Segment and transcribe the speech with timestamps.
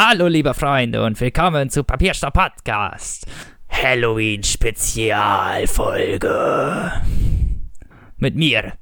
[0.00, 3.26] Hallo, liebe Freunde, und willkommen zu Papierstopp Podcast.
[3.68, 6.92] Halloween Spezialfolge.
[8.16, 8.74] Mit mir,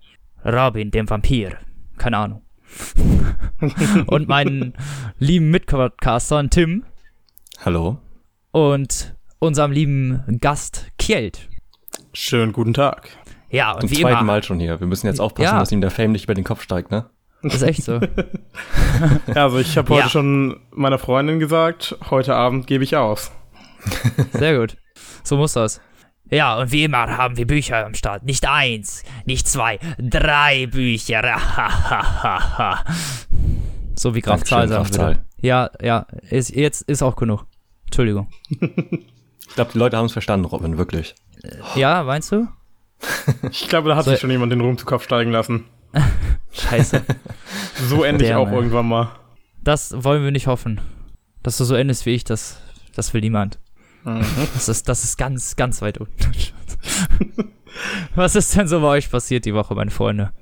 [0.44, 1.56] Robin, dem Vampir.
[1.96, 2.42] Keine Ahnung.
[4.08, 4.74] und meinen
[5.18, 6.84] lieben Mitpodcastern Tim
[7.64, 7.96] Hallo.
[8.50, 11.48] und unserem lieben Gast Kjeld.
[12.12, 13.08] Schönen guten Tag.
[13.48, 14.22] Ja, und Zum wie zweiten immer.
[14.22, 14.80] Mal schon hier.
[14.80, 15.60] Wir müssen jetzt aufpassen, Ja.
[15.60, 17.08] dass ihm der Fame nicht über den Kopf steigt, ne?
[17.46, 18.00] Ist echt so.
[19.34, 20.09] Ja, also ich habe heute Ja.
[20.09, 23.30] schon meiner Freundin gesagt, heute Abend gebe ich aus.
[24.32, 24.77] Sehr gut.
[25.22, 25.80] So muss das.
[26.30, 28.24] Ja, und wie immer haben wir Bücher am Start.
[28.24, 31.22] Nicht eins, nicht zwei, drei Bücher.
[33.94, 35.19] so wie Graf Zahl Graf würde.
[35.41, 37.44] Ja, ja, ist, jetzt ist auch genug.
[37.84, 38.28] Entschuldigung.
[38.50, 41.14] Ich glaube, die Leute haben es verstanden, Robin, wirklich.
[41.77, 42.48] Ja, meinst du?
[43.50, 45.64] Ich glaube, da hat So- sich schon jemand den Ruhm zu Kopf steigen lassen.
[46.53, 47.03] Scheiße.
[47.89, 48.55] So ende ich Der auch Mann.
[48.55, 49.09] irgendwann mal.
[49.62, 50.81] Das wollen wir nicht hoffen.
[51.42, 52.59] Dass du so endest wie ich, das,
[52.95, 53.59] das will niemand.
[54.55, 56.14] Das ist, das ist ganz, ganz weit unten.
[58.14, 60.33] Was ist denn so bei euch passiert die Woche, meine Freunde?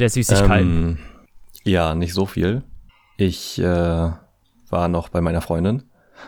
[0.00, 0.88] Der Süßigkeiten.
[0.88, 0.98] Ähm,
[1.64, 2.64] ja, nicht so viel.
[3.16, 5.84] Ich äh, war noch bei meiner Freundin.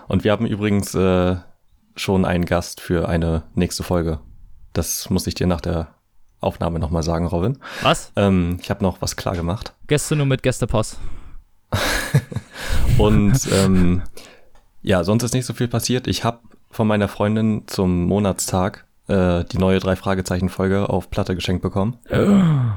[0.07, 1.37] Und wir haben übrigens äh,
[1.97, 4.21] schon einen Gast für eine nächste Folge.
[4.73, 5.89] Das muss ich dir nach der
[6.45, 7.59] Aufnahme nochmal sagen, Robin.
[7.83, 8.13] Was?
[8.17, 9.73] Ähm, ich habe noch was klar gemacht.
[9.87, 10.99] Gäste nur mit Gästepost.
[12.99, 14.03] Und ähm,
[14.83, 16.07] ja, sonst ist nicht so viel passiert.
[16.07, 16.39] Ich habe
[16.71, 21.99] von meiner Freundin zum Monatstag äh, die neue Drei-Fragezeichen-Folge auf Platte geschenkt bekommen.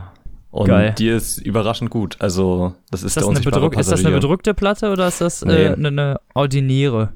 [0.50, 0.96] Und Geil.
[0.98, 2.16] die ist überraschend gut.
[2.20, 5.08] Also, das ist, Ist das, der eine unsichtbare bedruck, ist das eine bedruckte Platte oder
[5.08, 5.52] ist das Nee.
[5.66, 7.10] äh, eine, eine ordiniere?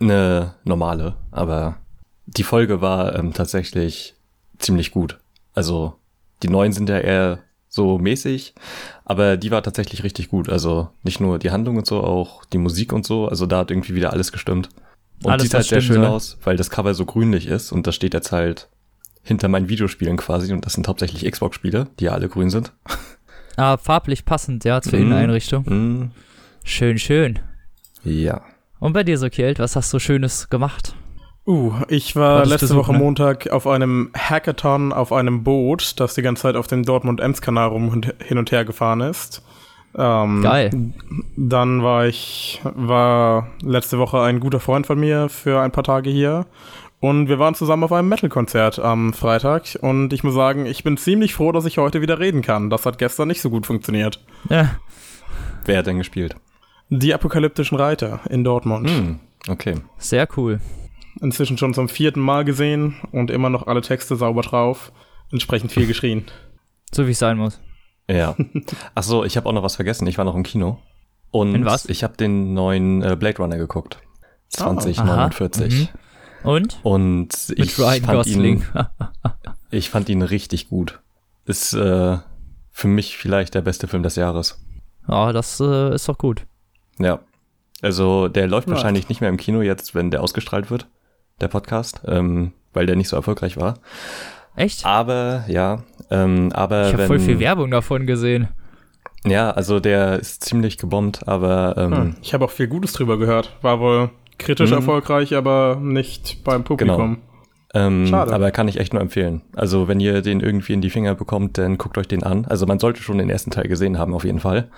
[0.00, 1.76] Eine normale, aber
[2.26, 4.14] die Folge war ähm, tatsächlich
[4.58, 5.18] ziemlich gut.
[5.54, 5.94] Also,
[6.42, 7.38] die neuen sind ja eher
[7.68, 8.54] so mäßig,
[9.04, 10.48] aber die war tatsächlich richtig gut.
[10.48, 13.26] Also nicht nur die Handlung und so, auch die Musik und so.
[13.28, 14.68] Also da hat irgendwie wieder alles gestimmt.
[15.24, 16.06] Und Alles, sieht halt sehr schön soll.
[16.06, 18.68] aus, weil das Cover so grünlich ist und das steht jetzt halt
[19.22, 22.72] hinter meinen Videospielen quasi und das sind hauptsächlich Xbox-Spiele, die ja alle grün sind.
[23.56, 25.04] Ah, farblich passend, ja, zur Mhm.
[25.06, 25.62] Inneneinrichtung.
[25.64, 26.10] Mm,
[26.64, 27.38] Schön, schön.
[28.02, 28.42] ja.
[28.80, 30.96] Und bei dir so, Kjeld, was hast du Schönes gemacht?
[31.46, 32.98] Uh, ich war Hattest letzte Woche ne?
[32.98, 37.88] Montag auf einem Hackathon auf einem Boot, das die ganze Zeit auf dem Dortmund-Ems-Kanal rum
[37.88, 39.42] und hin und her gefahren ist.
[39.96, 40.70] Ähm, Geil.
[41.36, 46.10] Dann war ich, war letzte Woche ein guter Freund von mir für ein paar Tage
[46.10, 46.46] hier.
[47.00, 49.78] Und wir waren zusammen auf einem Metal-Konzert am Freitag.
[49.82, 52.70] Und ich muss sagen, ich bin ziemlich froh, dass ich heute wieder reden kann.
[52.70, 54.24] Das hat gestern nicht so gut funktioniert.
[54.48, 54.76] Ja,
[55.64, 56.36] Wer hat denn gespielt?
[56.90, 58.90] Die apokalyptischen Reiter in Dortmund.
[58.90, 59.76] Hm, okay.
[59.98, 60.60] sehr cool.
[61.24, 64.92] Inzwischen schon zum vierten Mal gesehen und immer noch alle Texte sauber drauf.
[65.32, 66.24] Entsprechend viel geschrien.
[66.92, 67.60] So wie es sein muss.
[68.08, 68.36] Ja.
[68.94, 70.06] Ach so, ich habe auch noch was vergessen.
[70.06, 70.78] Ich war noch im Kino.
[71.30, 71.86] Und In was?
[71.86, 73.98] ich habe den neuen äh, Blade Runner geguckt.
[74.58, 74.78] Aha.
[74.78, 75.92] 2049.
[76.44, 76.48] Mhm.
[76.48, 76.78] Und?
[76.82, 78.56] Und Mit ich Ryan fand, Gosling.
[78.58, 78.66] ihn,
[79.70, 81.00] ich fand ihn richtig gut.
[81.46, 82.18] Ist äh,
[82.70, 84.62] für mich vielleicht der beste Film des Jahres.
[85.08, 86.46] Ja, das äh, ist doch gut.
[86.98, 87.20] Ja.
[87.82, 88.74] Also der läuft Ja.
[88.74, 90.86] wahrscheinlich nicht mehr im Kino jetzt, wenn der ausgestrahlt wird,
[91.40, 93.74] der Podcast, ähm, weil der nicht so erfolgreich war.
[94.56, 94.84] Echt?
[94.86, 98.48] Aber ja, ähm, aber ich habe voll viel Werbung davon gesehen.
[99.26, 102.16] Ja, also der ist ziemlich gebombt, aber ähm, Hm.
[102.22, 103.56] Ich habe auch viel Gutes drüber gehört.
[103.62, 104.76] War wohl kritisch Mhm.
[104.76, 107.18] erfolgreich, aber nicht beim Publikum.
[107.72, 108.32] Ähm, Schade.
[108.32, 109.42] Aber kann ich echt nur empfehlen.
[109.56, 112.44] Also wenn ihr den irgendwie in die Finger bekommt, dann guckt euch den an.
[112.44, 114.68] Also man sollte schon den ersten Teil gesehen haben, auf jeden Fall.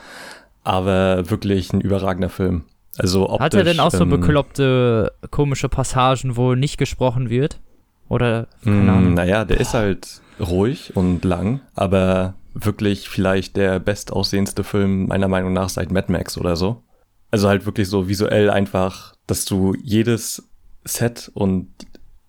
[0.64, 2.64] Aber wirklich ein überragender Film.
[2.98, 7.60] Also optisch, Hat er denn auch so ähm, bekloppte, komische Passagen, wo nicht gesprochen wird?
[8.08, 9.14] Oder, Ahnung.
[9.14, 15.52] Naja, der ist halt ruhig und lang, aber wirklich vielleicht der bestaussehendste Film meiner Meinung
[15.52, 16.82] nach seit Mad Max oder so.
[17.30, 20.48] Also halt wirklich so visuell einfach, dass du jedes
[20.84, 21.68] Set und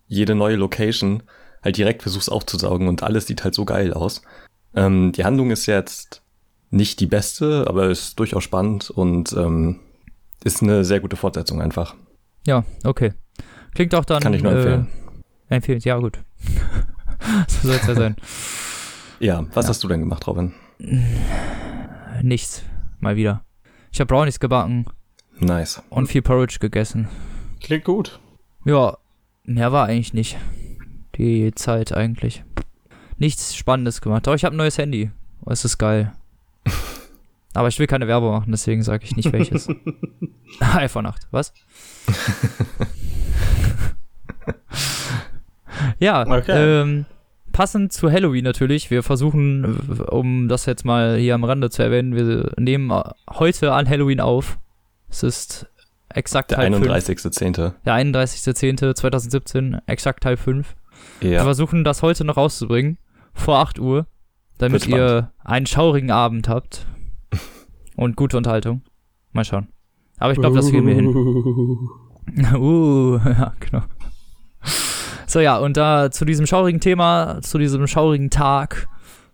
[0.08, 1.24] jede neue Location
[1.64, 4.22] halt direkt versuchst aufzusaugen und alles sieht halt so geil aus.
[4.76, 6.22] Ähm, die Handlung ist jetzt
[6.70, 9.80] nicht die beste, aber ist durchaus spannend und ähm,
[10.48, 11.96] ist eine sehr gute Fortsetzung einfach.
[12.46, 13.14] Ja, okay.
[13.76, 14.22] Klingt auch dann.
[14.22, 14.88] Kann ich nur empfehlen.
[15.50, 16.20] Äh, empfehlen, ja, gut.
[17.48, 18.16] so soll es ja sein.
[19.20, 19.70] Ja, was Ja.
[19.70, 20.54] hast du denn gemacht, Robin?
[22.22, 22.64] Nichts.
[23.00, 23.44] Mal wieder.
[23.92, 24.86] Ich habe Brownies gebacken
[25.40, 25.82] Nice.
[25.90, 27.08] und viel Porridge gegessen.
[27.62, 28.20] Klingt gut.
[28.66, 28.98] Ja,
[29.44, 30.38] mehr war eigentlich nicht.
[31.16, 32.44] Die Zeit eigentlich.
[33.18, 34.28] Nichts Spannendes gemacht.
[34.28, 35.12] Aber ich habe ein neues Handy.
[35.46, 36.14] Oh, Es ist geil.
[37.58, 39.68] Aber ich will keine Werbung machen, deswegen sage ich nicht welches.
[40.60, 41.54] iPhone 8, was?
[46.00, 46.82] ja, Okay.
[46.82, 47.06] ähm,
[47.54, 48.92] passend zu Halloween natürlich.
[48.92, 49.76] Wir versuchen,
[50.10, 52.94] um das jetzt mal hier am Rande zu erwähnen, wir nehmen
[53.32, 54.60] heute an Halloween auf.
[55.10, 55.66] Es ist
[56.10, 57.74] exakt Der halb 31.10.
[57.86, 60.76] Der 31.10.2017, exakt halb fünf.
[61.22, 61.44] Wir Ja.
[61.44, 63.00] versuchen das heute noch rauszubringen,
[63.34, 64.06] vor 8 Uhr,
[64.60, 66.86] damit ihr einen schaurigen Abend habt
[67.98, 68.84] und gute Unterhaltung.
[69.34, 69.68] Mal schauen.
[70.20, 71.08] Aber ich glaube, das kriegen wir hin.
[72.56, 73.84] uh, ja, genau.
[75.28, 78.88] So, ja, und da zu diesem schaurigen Thema, zu diesem schaurigen Tag,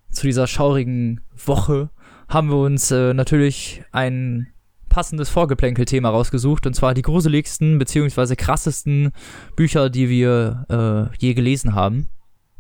[0.10, 1.92] zu dieser schaurigen Woche,
[2.28, 4.48] haben wir uns äh, natürlich ein
[4.90, 9.12] passendes Vorgeplänkel-Thema rausgesucht, und zwar die gruseligsten beziehungsweise krassesten
[9.56, 10.66] Bücher, die wir
[11.12, 12.10] äh, je gelesen haben.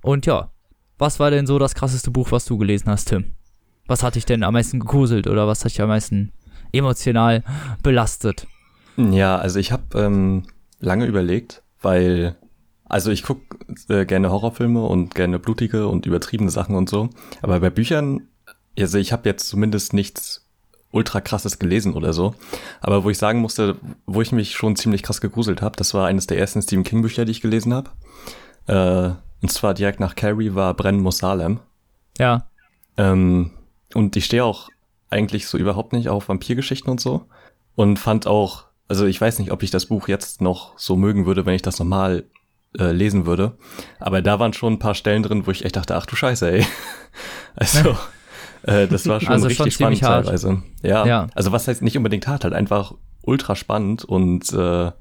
[0.04, 0.52] Und ja,
[0.98, 3.36] was war denn so das krasseste Buch, was du gelesen hast, Tim?
[3.88, 6.31] Was hat dich denn am meisten gegruselt oder was hat dich am meisten
[6.71, 7.44] emotional
[7.81, 8.47] belastet?
[8.97, 10.44] Ja, also ich habe ähm,
[10.80, 12.35] lange überlegt, weil,
[12.85, 13.57] also ich gucke
[13.89, 17.09] äh, gerne Horrorfilme und gerne blutige und übertriebene Sachen und so.
[17.41, 18.27] Aber bei Büchern,
[18.77, 20.45] also ich habe jetzt zumindest nichts
[20.91, 22.35] ultra krasses gelesen oder so.
[22.80, 26.07] Aber wo ich sagen musste, wo ich mich schon ziemlich krass gegruselt habe, das war
[26.07, 27.89] eines der ersten Stephen King Bücher, die ich gelesen habe.
[28.68, 31.59] Äh, und zwar direkt nach Carrie war Brennen muss Salem.
[32.18, 32.47] Ja,
[32.95, 33.51] Ähm,
[33.94, 34.69] und ich stehe auch
[35.10, 37.25] eigentlich so überhaupt nicht auf Vampirgeschichten und so.
[37.75, 41.25] Und fand auch, also ich weiß nicht, ob ich das Buch jetzt noch so mögen
[41.25, 42.25] würde, wenn ich das nochmal
[42.78, 43.57] äh, lesen würde.
[44.00, 46.51] Aber da waren schon ein paar Stellen drin, wo ich echt dachte, ach du Scheiße,
[46.51, 46.66] ey.
[47.56, 47.95] Also,
[48.63, 50.25] äh, das war schon Also schon richtig spannend ziemlich hart.
[50.25, 50.63] teilweise.
[50.81, 51.28] Ja, Ja.
[51.36, 54.92] also was heißt nicht unbedingt hart, halt einfach ultra spannend und äh,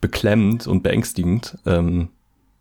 [0.00, 1.58] beklemmend und beängstigend.
[1.66, 2.10] Ähm,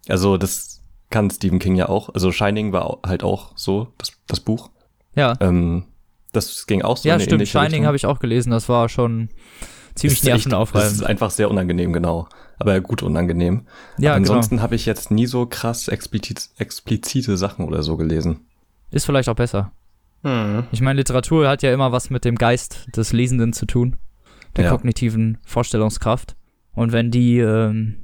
[0.10, 2.10] also das kann Stephen King ja auch.
[2.14, 4.72] Also Shining war halt auch so, das, das Buch.
[5.16, 5.34] Ja.
[5.40, 5.86] Ähm,
[6.32, 7.34] das ging auch so ja, in stimmt.
[7.42, 8.52] ähnliche Shining habe ich auch gelesen.
[8.52, 9.30] Das war schon
[9.96, 10.92] ziemlich Ist echt- Das nervenaufreibend.
[10.92, 12.28] ist einfach sehr unangenehm, genau.
[12.60, 13.66] Aber gut unangenehm.
[13.98, 14.32] Ja, Aber genau.
[14.34, 18.42] ansonsten habe ich jetzt nie so krass explizit, explizite Sachen oder so gelesen.
[18.92, 19.72] Ist vielleicht auch besser.
[20.24, 20.64] Hm.
[20.72, 23.98] Ich meine, Literatur hat ja immer was mit dem Geist des Lesenden zu tun,
[24.56, 24.72] der Ja.
[24.72, 26.36] kognitiven Vorstellungskraft.
[26.74, 27.98] Und wenn die ähm,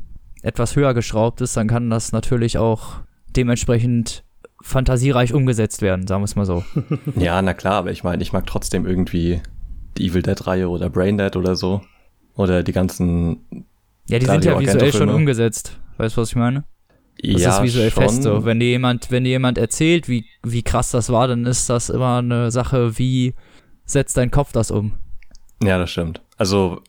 [0.44, 3.00] etwas höher geschraubt ist, dann kann das natürlich auch
[3.36, 4.24] dementsprechend
[4.62, 6.64] fantasiereich umgesetzt werden, sagen wir es mal so.
[7.16, 9.42] Ja, na klar, aber ich meine, ich mag trotzdem irgendwie
[9.98, 11.82] die Evil Dead Reihe oder Brain Dead oder so.
[12.36, 13.66] Oder die ganzen.
[14.08, 15.78] Ja, die sind ja visuell schon umgesetzt.
[15.98, 16.64] Weißt du, was ich meine?
[17.22, 18.04] Das ja, ist visuell schon.
[18.04, 18.46] fest so.
[18.46, 21.90] Wenn dir jemand, wenn dir jemand erzählt, wie, wie krass das war, dann ist das
[21.90, 23.36] immer eine Sache, wie
[23.86, 24.94] setzt dein Kopf das um?
[25.62, 26.22] Ja, das stimmt.
[26.38, 26.82] Also,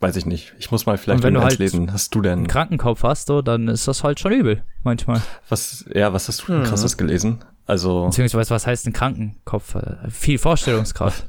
[0.00, 0.54] weiß ich nicht.
[0.58, 1.92] Ich muss mal vielleicht wenn du halt lesen.
[1.92, 5.20] Hast du denn Einen Krankenkopf hast, so, dann ist das halt schon übel, manchmal.
[5.48, 5.84] was?
[5.94, 6.68] Ja, was hast du denn Hm.
[6.68, 7.38] krasses gelesen?
[7.66, 9.76] Also, Beziehungsweise, was heißt ein Krankenkopf?
[10.08, 11.28] Viel Vorstellungskraft.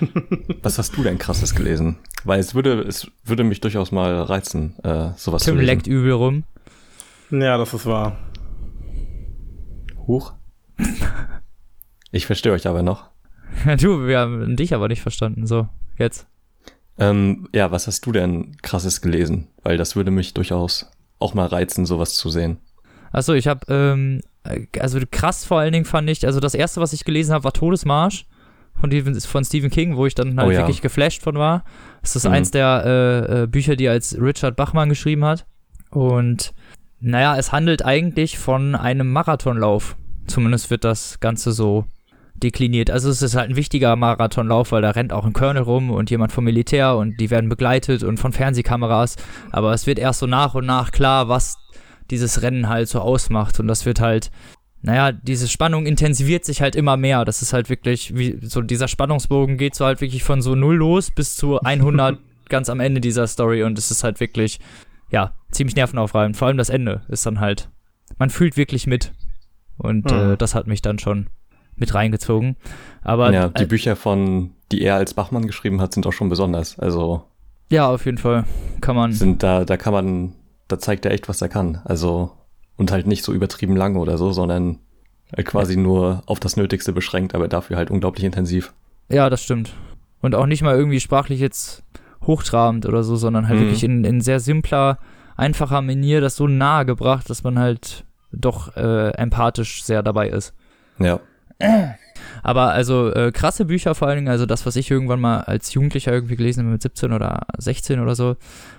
[0.62, 1.98] was hast du denn krasses gelesen?
[2.24, 5.66] Weil es würde, es würde mich durchaus mal reizen, äh, sowas Tim zu lesen.
[5.66, 6.44] leckt übel rum.
[7.30, 8.18] Ja, das ist wahr.
[10.06, 10.32] Huch.
[12.10, 13.08] Ich verstehe euch aber noch.
[13.80, 15.46] Du, wir haben dich aber nicht verstanden.
[15.46, 15.68] So,
[15.98, 16.26] jetzt.
[17.00, 19.48] Ähm, ja, was hast du denn krasses gelesen?
[19.62, 22.58] Weil das würde mich durchaus auch mal reizen, sowas zu sehen.
[23.12, 26.80] Achso, ich habe, ähm, äh, also krass vor allen Dingen fand ich, also das erste,
[26.80, 28.26] was ich gelesen habe, war Todesmarsch
[28.78, 30.58] von, Stephen- von Stephen King, wo ich dann halt Oh ja.
[30.58, 31.64] wirklich geflasht von war.
[32.02, 32.32] Das ist Mhm.
[32.32, 35.44] eins der äh, äh, Bücher, die er als Richard Bachmann geschrieben hat.
[35.90, 36.52] Und
[37.00, 39.96] naja, es handelt eigentlich von einem Marathonlauf.
[40.26, 41.84] Zumindest wird das Ganze so
[42.42, 42.90] dekliniert.
[42.90, 46.10] Also es ist halt ein wichtiger Marathonlauf, weil da rennt auch ein Colonel rum und
[46.10, 49.16] jemand vom Militär und die werden begleitet und von Fernsehkameras.
[49.50, 51.56] Aber es wird erst so nach und nach klar, was
[52.10, 53.60] dieses Rennen halt so ausmacht.
[53.60, 54.30] Und das wird halt,
[54.82, 57.24] naja, diese Spannung intensiviert sich halt immer mehr.
[57.24, 60.76] Das ist halt wirklich, wie so dieser Spannungsbogen geht so halt wirklich von so null
[60.76, 62.18] los bis zu 100
[62.48, 63.62] ganz am Ende dieser Story.
[63.62, 64.58] Und es ist halt wirklich,
[65.10, 66.36] ja, ziemlich nervenaufreibend.
[66.36, 67.68] Vor allem das Ende ist dann halt,
[68.18, 69.12] man fühlt wirklich mit.
[69.76, 70.32] Und Mhm.
[70.32, 71.28] äh, das hat mich dann schon
[71.76, 72.56] mit reingezogen.
[73.02, 76.28] Aber ja, die äh, Bücher von, die er als Bachmann geschrieben hat, sind auch schon
[76.28, 76.78] besonders.
[76.78, 77.24] Also
[77.70, 78.44] ja, auf jeden Fall
[78.80, 79.12] kann man.
[79.12, 80.34] sind da, da kann man,
[80.68, 81.80] da zeigt er echt, was er kann.
[81.84, 82.32] Also
[82.76, 84.78] und halt nicht so übertrieben lang oder so, sondern
[85.36, 88.72] halt quasi nur auf das Nötigste beschränkt, aber dafür halt unglaublich intensiv.
[89.08, 89.72] Ja, das stimmt.
[90.22, 91.82] Und auch nicht mal irgendwie sprachlich jetzt
[92.26, 93.62] hochtrabend oder so, sondern halt Mhm.
[93.64, 94.98] wirklich in, in sehr simpler,
[95.36, 100.54] einfacher Manier das so nahe gebracht, dass man halt doch äh, empathisch sehr dabei ist.
[100.98, 101.20] Ja.
[102.42, 105.74] Aber also äh, krasse Bücher vor allen Dingen, also das, was ich irgendwann mal als
[105.74, 108.36] Jugendlicher irgendwie gelesen habe mit 17 oder 16 oder so,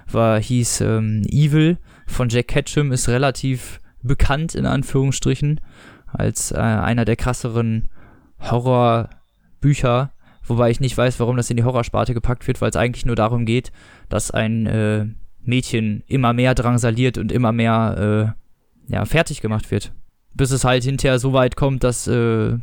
[0.09, 5.61] war, hieß ähm, Evil von Jack Ketchum, ist relativ bekannt in Anführungsstrichen
[6.07, 7.87] als äh, einer der krasseren
[8.39, 10.11] Horrorbücher,
[10.43, 13.15] wobei ich nicht weiß, warum das in die Horrorsparte gepackt wird, weil es eigentlich nur
[13.15, 13.71] darum geht,
[14.09, 15.05] dass ein äh,
[15.43, 18.35] Mädchen immer mehr drangsaliert und immer mehr
[18.89, 19.93] äh, ja, fertig gemacht wird.
[20.33, 22.57] Bis es halt hinterher so weit kommt, dass äh,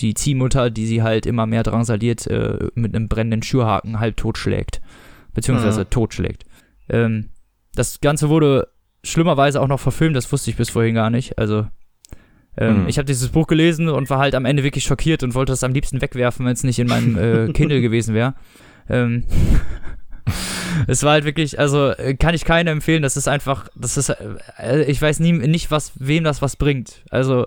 [0.00, 4.80] die Ziehmutter, die sie halt immer mehr drangsaliert, äh, mit einem brennenden Schürhaken halb totschlägt.
[5.32, 5.90] Beziehungsweise Mhm.
[5.90, 6.44] totschlägt.
[6.88, 7.30] Ähm,
[7.74, 8.68] das Ganze wurde
[9.02, 11.38] schlimmerweise auch noch verfilmt, das wusste ich bis vorhin gar nicht.
[11.38, 11.66] Also,
[12.56, 12.88] ähm, Hm.
[12.88, 15.64] ich habe dieses Buch gelesen und war halt am Ende wirklich schockiert und wollte es
[15.64, 18.34] am liebsten wegwerfen, wenn es nicht in meinem äh, Kindle gewesen wäre.
[18.88, 19.24] Ähm,
[20.86, 24.08] es war halt wirklich, also äh, kann ich keinem empfehlen, das ist einfach, das ist,
[24.08, 27.02] äh, ich weiß nie, nicht, was, wem das was bringt.
[27.10, 27.46] Also,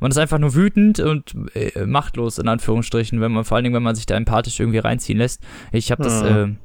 [0.00, 3.74] man ist einfach nur wütend und äh, machtlos, in Anführungsstrichen, wenn man, vor allen Dingen,
[3.74, 5.42] wenn man sich da empathisch irgendwie reinziehen lässt.
[5.72, 6.52] Ich habe das, Hm.
[6.52, 6.56] äh,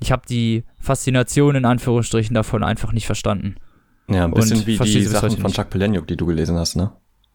[0.00, 3.56] ich habe die Faszination in Anführungsstrichen davon einfach nicht verstanden.
[4.08, 5.52] Ja, ein bisschen Und wie die Sachen von.
[5.52, 6.92] Chuck Palahniuk, die du gelesen hast, ne?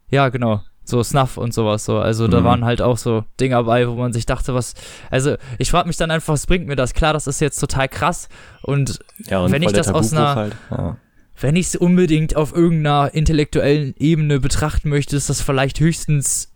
[0.09, 0.63] Ja, genau.
[0.85, 1.97] So Snuff und sowas so.
[1.99, 2.45] Also da Mhm.
[2.45, 4.73] waren halt auch so Dinger bei, wo man sich dachte, was.
[5.09, 6.93] Also ich frage mich dann einfach, was bringt mir das?
[6.93, 8.27] Klar, das ist jetzt total krass.
[8.63, 8.99] Und
[9.29, 10.55] Ja, und Wenn ich das aus einer- halt.
[10.69, 10.97] Ja.
[11.39, 16.51] wenn ich es unbedingt auf irgendeiner intellektuellen Ebene betrachten möchte, ist das vielleicht höchstens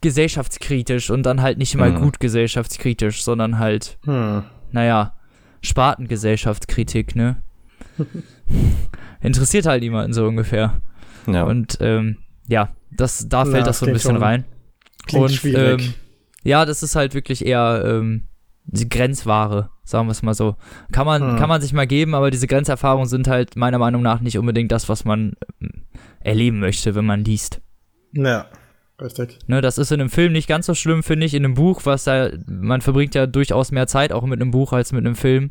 [0.00, 2.00] gesellschaftskritisch und dann halt nicht mal Mhm.
[2.02, 4.42] gut gesellschaftskritisch, sondern halt, Hm.
[4.72, 5.14] naja,
[5.62, 7.36] Spartengesellschaftskritik, ne?
[9.22, 10.80] Interessiert halt niemanden so ungefähr.
[11.26, 11.44] ja.
[11.44, 12.16] Und ähm,
[12.48, 14.44] ja, das, da fällt Ja, das so ein bisschen schon- rein.
[15.06, 15.82] Klingt Und, schwierig.
[15.86, 15.94] ähm,
[16.42, 18.28] Ja, das ist halt wirklich eher ähm,
[18.64, 20.56] die Grenzware, sagen wir es mal so.
[20.92, 21.36] Kann man, Hm.
[21.38, 24.70] kann man sich mal geben, aber diese Grenzerfahrungen sind halt meiner Meinung nach nicht unbedingt
[24.72, 25.82] das, was man ähm,
[26.20, 27.60] erleben möchte, wenn man liest.
[28.12, 28.46] ja,
[29.00, 29.38] richtig.
[29.46, 31.34] Ne, das ist in einem Film nicht ganz so schlimm, finde ich.
[31.34, 34.72] In einem Buch, was da, man verbringt ja durchaus mehr Zeit auch mit einem Buch
[34.72, 35.50] als mit einem Film.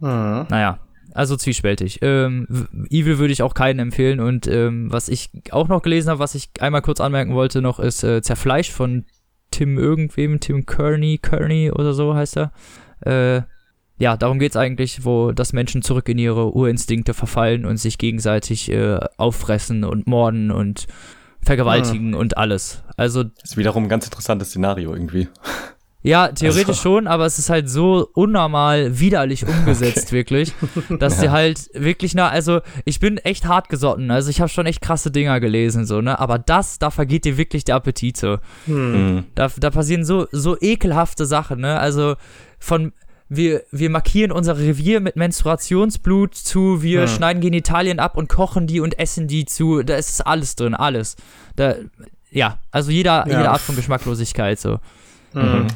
[0.00, 0.46] Hm.
[0.48, 0.78] Naja,
[1.16, 2.00] also zwiespältig.
[2.02, 2.46] Ähm,
[2.90, 4.20] Evil würde ich auch keinen empfehlen.
[4.20, 7.80] Und ähm, was ich auch noch gelesen habe, was ich einmal kurz anmerken wollte noch,
[7.80, 9.04] ist äh, Zerfleischt von
[9.50, 12.52] Tim irgendwem, Tim Kearney, Kearney oder so heißt er.
[13.00, 13.42] Äh,
[13.98, 18.70] ja, darum geht's eigentlich, wo das Menschen zurück in ihre Urinstinkte verfallen und sich gegenseitig
[18.70, 20.86] äh, auffressen und morden und
[21.40, 22.82] vergewaltigen und alles.
[22.96, 25.28] Also Das ist wiederum ein ganz interessantes Szenario irgendwie.
[26.06, 30.52] Ja, theoretisch Also- schon, aber es ist halt so unnormal widerlich umgesetzt, wirklich,
[30.98, 31.32] dass sie Ja.
[31.32, 35.10] halt wirklich na, also ich bin echt hart gesotten, also ich habe schon echt krasse
[35.10, 38.38] Dinger gelesen, so, ne, aber das, da vergeht dir wirklich der Appetit, so.
[38.66, 39.14] Hm.
[39.16, 39.24] Mhm.
[39.34, 42.14] Da, da passieren so, so ekelhafte Sachen, ne, also
[42.58, 42.92] von,
[43.28, 47.08] wir, wir markieren unser Revier mit Menstruationsblut zu, wir Hm.
[47.08, 51.16] schneiden Genitalien ab und kochen die und essen die zu, da ist alles drin, alles.
[51.56, 51.74] Da,
[52.30, 53.38] ja, also jeder, Ja.
[53.38, 54.78] jede Art von Geschmacklosigkeit, so.
[55.32, 55.66] Hm.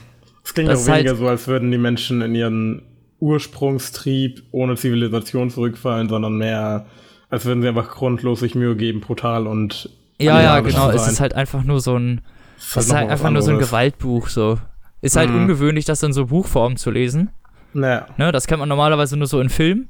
[0.44, 2.82] Es klingt Das auch halt- weniger so, als würden die Menschen in ihren
[3.20, 6.86] Ursprungstrieb ohne Zivilisation zurückfallen, sondern mehr,
[7.28, 10.90] als würden sie einfach grundlos sich Mühe geben, brutal und Ja, ja, genau.
[10.90, 12.20] Es ist halt einfach nur so ein,
[12.58, 13.58] Es ist halt was einfach nur so ein.
[13.58, 14.58] Gewaltbuch, so.
[15.00, 15.42] Ist halt Mhm.
[15.42, 17.30] ungewöhnlich, das in so Buchform zu lesen.
[17.72, 19.88] Naja, Ne, das kennt man normalerweise nur so in Filmen.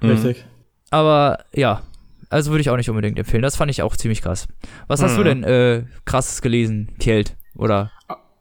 [0.00, 0.10] Mhm.
[0.10, 0.44] richtig.
[0.90, 1.82] Aber ja,
[2.30, 3.42] also würde ich auch nicht unbedingt empfehlen.
[3.42, 4.46] Das fand ich auch ziemlich krass.
[4.86, 5.16] Was hast Mhm.
[5.18, 7.36] du denn äh, krasses gelesen, Kjeld?
[7.56, 7.90] Oder?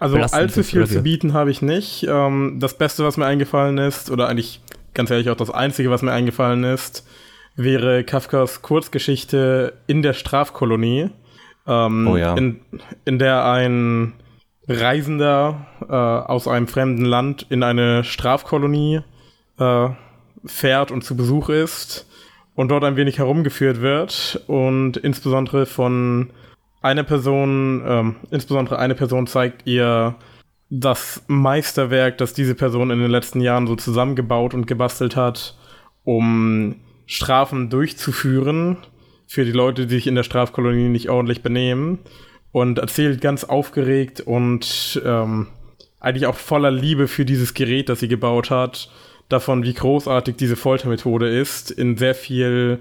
[0.02, 2.08] Also allzu viel zu bieten habe ich nicht.
[2.10, 4.60] Ähm, das Beste, was mir eingefallen ist, oder eigentlich
[4.96, 7.08] ganz ehrlich auch das Einzige, was mir eingefallen ist,
[7.56, 11.12] wäre Kafkas Kurzgeschichte in der Strafkolonie,
[11.68, 12.34] ähm, Oh ja.
[12.34, 12.62] in,
[13.06, 14.14] in der ein
[14.68, 19.02] Reisender äh, aus einem fremden Land in eine Strafkolonie
[19.60, 19.90] äh,
[20.46, 22.08] fährt und zu Besuch ist
[22.56, 26.32] und dort ein wenig herumgeführt wird und insbesondere von
[26.82, 30.16] eine Person, ähm, insbesondere eine Person zeigt ihr
[30.70, 35.58] das Meisterwerk, das diese Person in den letzten Jahren so zusammengebaut und gebastelt hat,
[36.04, 38.78] um Strafen durchzuführen
[39.28, 42.00] für die Leute, die sich in der Strafkolonie nicht ordentlich benehmen
[42.52, 45.48] und erzählt ganz aufgeregt und ähm,
[46.00, 48.90] eigentlich auch voller Liebe für dieses Gerät, das sie gebaut hat,
[49.30, 52.80] davon, wie großartig diese Foltermethode ist, in sehr viel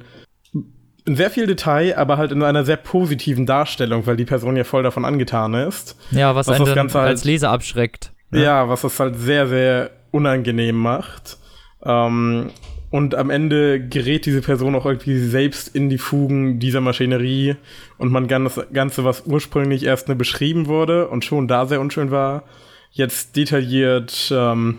[1.11, 4.63] in sehr viel Detail, aber halt in einer sehr positiven Darstellung, weil die Person ja
[4.65, 5.97] voll davon angetan ist.
[6.13, 8.13] Ja, was, Was einen das Ganze halt- als Leser abschreckt.
[8.33, 11.37] Ja, was das halt sehr, sehr unangenehm macht.
[11.85, 12.51] Ähm,
[12.91, 17.57] und am Ende gerät diese Person auch irgendwie selbst in die Fugen dieser Maschinerie
[17.99, 21.81] und man kann das Ganze, was ursprünglich erst nur beschrieben wurde und schon da sehr
[21.81, 22.45] unschön war,
[22.93, 24.79] jetzt detailliert ähm,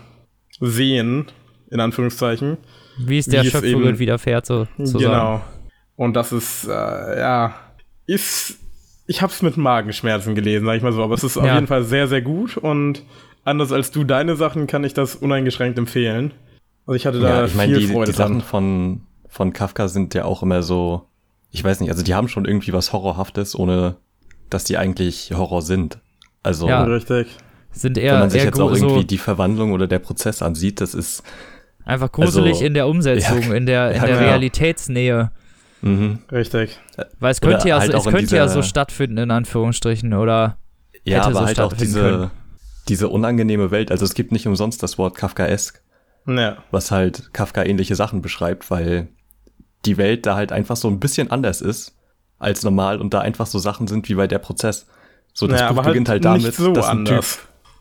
[0.60, 1.26] sehen,
[1.70, 2.56] in Anführungszeichen.
[2.98, 4.66] Wie es der Wie Schöpferin eben- widerfährt, so.
[4.78, 5.42] genau.
[5.96, 6.70] Und das ist, äh,
[7.20, 7.54] ja,
[8.06, 8.56] ist,
[9.06, 11.54] ich hab's mit Magenschmerzen gelesen, sag ich mal so, aber es ist auf Ja.
[11.54, 13.02] jeden Fall sehr, sehr gut und
[13.44, 16.32] anders als du deine Sachen kann ich das uneingeschränkt empfehlen.
[16.86, 18.46] Also ich hatte da Ja, ich meine, viel die, Freude die Sachen dran.
[18.48, 21.06] von, von Kafka sind ja auch immer so,
[21.50, 23.96] ich weiß nicht, also die haben schon irgendwie was Horrorhaftes, ohne
[24.50, 25.98] dass die eigentlich Horror sind.
[26.42, 26.82] Also, Ja.
[26.84, 27.28] Richtig.
[27.74, 30.80] Sind wenn eher, man sich jetzt auch irgendwie so die Verwandlung oder der Prozess ansieht,
[30.80, 31.22] das ist,
[31.84, 34.20] einfach gruselig also- in der Umsetzung, Ja, in der, in ja, der.
[34.20, 35.30] Realitätsnähe.
[35.82, 36.18] Mhm.
[36.30, 36.80] Richtig.
[37.20, 40.56] Weil es Oder könnte ja, halt es könnte ja so stattfinden, in Anführungsstrichen, oder
[41.04, 42.30] ja, Hätte aber so halt auch stattfinden diese, können.
[42.88, 45.82] diese unangenehme Welt, also es gibt nicht umsonst das Wort Kafkaesk.
[46.24, 46.58] Ja.
[46.70, 49.08] was halt Kafka-ähnliche Sachen beschreibt, weil
[49.84, 51.96] die Welt da halt einfach so ein bisschen anders ist
[52.38, 54.86] als normal und da einfach so Sachen sind wie bei der Prozess.
[55.32, 57.40] So, das ja, Buch aber beginnt halt damit, nicht so dass ein anders.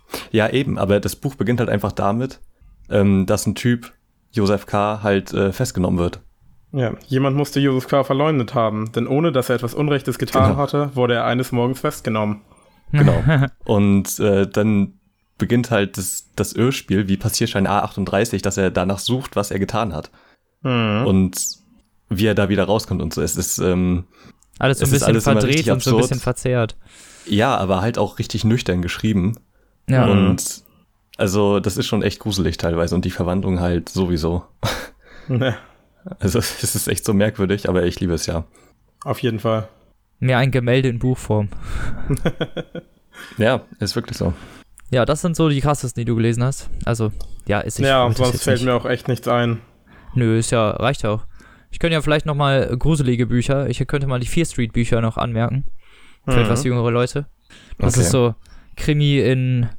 [0.10, 2.39] Typ, ja eben, aber das Buch beginnt halt einfach damit,
[2.89, 3.91] ähm, dass ein Typ,
[4.31, 6.22] Josef K., halt äh, festgenommen wird.
[6.74, 8.04] Ja, jemand musste Josef K.
[8.04, 10.58] verleumdet haben, denn ohne dass er etwas Unrechtes getan Genau.
[10.58, 12.42] hatte, wurde er eines Morgens festgenommen.
[12.94, 13.24] Genau.
[13.63, 14.96] und äh, dann
[15.38, 19.94] beginnt halt das, das Irrspiel, wie Passierschein A38, dass er danach sucht, was er getan
[19.94, 20.12] hat.
[20.62, 21.06] Mhm.
[21.08, 21.58] Und
[22.10, 23.22] wie er da wieder rauskommt und so.
[23.22, 24.04] Es ist, ähm,
[24.60, 26.75] Alles so ein bisschen verdreht und so ein bisschen verzerrt.
[27.25, 29.38] ja, aber halt auch richtig nüchtern geschrieben.
[29.90, 30.06] Ja.
[30.06, 30.63] Und
[31.18, 34.44] also das ist schon echt gruselig teilweise und die Verwandlung halt sowieso.
[35.30, 35.56] Ja,
[36.20, 38.46] Also es ist echt so merkwürdig, aber ich liebe es ja.
[39.03, 39.67] auf jeden Fall.
[40.20, 41.50] Mehr ein Gemälde in Buchform.
[43.38, 44.34] Ja, ist wirklich so.
[44.89, 46.70] Ja, das sind so die krassesten, die du gelesen hast.
[46.86, 47.12] Also,
[47.46, 49.62] ja, ist ich ja, sonst fällt nicht- mir auch echt nichts ein.
[50.15, 51.25] Nö, ist ja, reicht ja auch.
[51.70, 55.00] Ich könnte ja vielleicht noch mal gruselige Bücher, ich könnte mal die Fear Street Bücher
[55.01, 55.65] noch anmerken.
[56.25, 56.43] Für Mhm.
[56.43, 57.27] etwas jüngere Leute.
[57.77, 58.03] Das Okay.
[58.05, 58.36] ist so
[58.75, 59.70] Krimi in,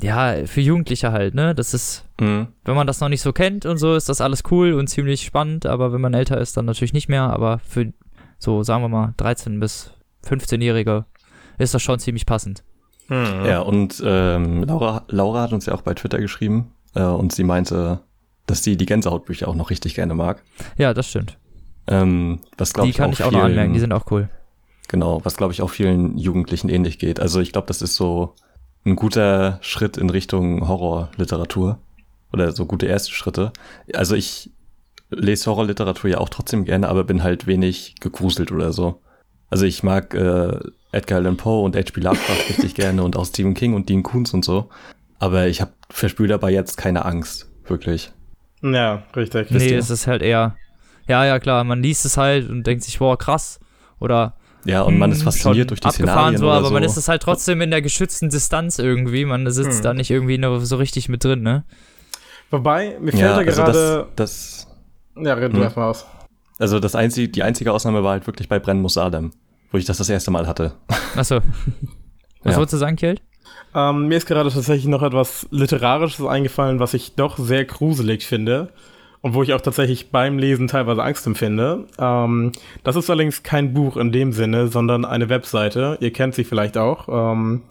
[0.00, 1.54] ja, für Jugendliche halt, ne?
[1.54, 2.48] Das ist, Mhm.
[2.64, 5.22] wenn man das noch nicht so kennt und so, ist das alles cool und ziemlich
[5.22, 7.22] spannend, aber wenn man älter ist, dann natürlich nicht mehr.
[7.24, 7.92] Aber für
[8.38, 9.90] so, sagen wir mal, 13 bis
[10.26, 11.04] 15-Jährige
[11.58, 12.62] ist das schon ziemlich passend.
[13.08, 13.44] Mhm.
[13.46, 17.44] Ja, und ähm, Laura, Laura hat uns ja auch bei Twitter geschrieben äh, und sie
[17.44, 18.00] meinte,
[18.46, 20.42] dass sie die Gänsehautbücher auch noch richtig gerne mag.
[20.76, 21.38] Ja, das stimmt.
[21.86, 24.10] Ähm, was glaube Die ich kann auch ich auch vielen, noch anmerken, die sind auch
[24.10, 24.28] cool.
[24.88, 27.20] Genau, was glaube ich auch vielen Jugendlichen ähnlich geht.
[27.20, 28.34] Also ich glaube, das ist so
[28.86, 31.78] ein guter Schritt in Richtung Horrorliteratur
[32.32, 33.52] oder so gute erste Schritte.
[33.92, 34.50] Also ich
[35.10, 39.00] lese Horrorliteratur ja auch trotzdem gerne, aber bin halt wenig gegruselt oder so.
[39.50, 40.58] Also ich mag äh,
[40.92, 42.00] Edgar Allan Poe und H.P.
[42.00, 44.68] Lovecraft richtig gerne und auch Stephen King und Dean Koontz und so.
[45.18, 48.12] Aber ich habe verspüre dabei jetzt keine Angst, wirklich.
[48.62, 49.50] Ja, richtig.
[49.50, 50.56] Nee, es ist halt eher,
[51.08, 53.60] ja, ja, klar, man liest es halt und denkt sich, boah, krass.
[53.98, 54.34] Oder
[54.66, 56.74] Ja, und man ist hm, fasziniert durch die abgefahren Szenarien so, oder aber so.
[56.74, 59.24] man ist es halt trotzdem in der geschützten Distanz irgendwie.
[59.24, 59.82] Man sitzt Hm.
[59.82, 61.64] da nicht irgendwie nur so richtig mit drin, ne?
[62.50, 64.06] Wobei, mir fällt ja, da also gerade.
[64.16, 64.66] das,
[65.14, 65.62] das ja, red du Hm.
[65.62, 66.06] erstmal aus.
[66.58, 69.30] Also das einzige, die einzige Ausnahme war halt wirklich bei Brennen muss Adam,
[69.70, 70.72] wo ich das das erste Mal hatte.
[71.14, 71.36] Achso.
[72.42, 72.58] Was Ja.
[72.58, 73.20] wolltest du sagen, Kjeld?
[73.74, 78.70] Ähm, mir ist gerade tatsächlich noch etwas Literarisches eingefallen, was ich doch sehr gruselig finde.
[79.20, 81.86] Und wo ich auch tatsächlich beim Lesen teilweise Angst empfinde.
[81.98, 82.52] Ähm,
[82.84, 85.98] das ist allerdings kein Buch in dem Sinne, sondern eine Webseite.
[86.00, 87.08] Ihr kennt sie vielleicht auch.
[87.08, 87.62] Ähm,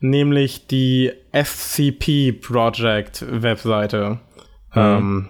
[0.00, 4.18] nämlich die SCP Project Webseite.
[4.74, 5.28] Ähm,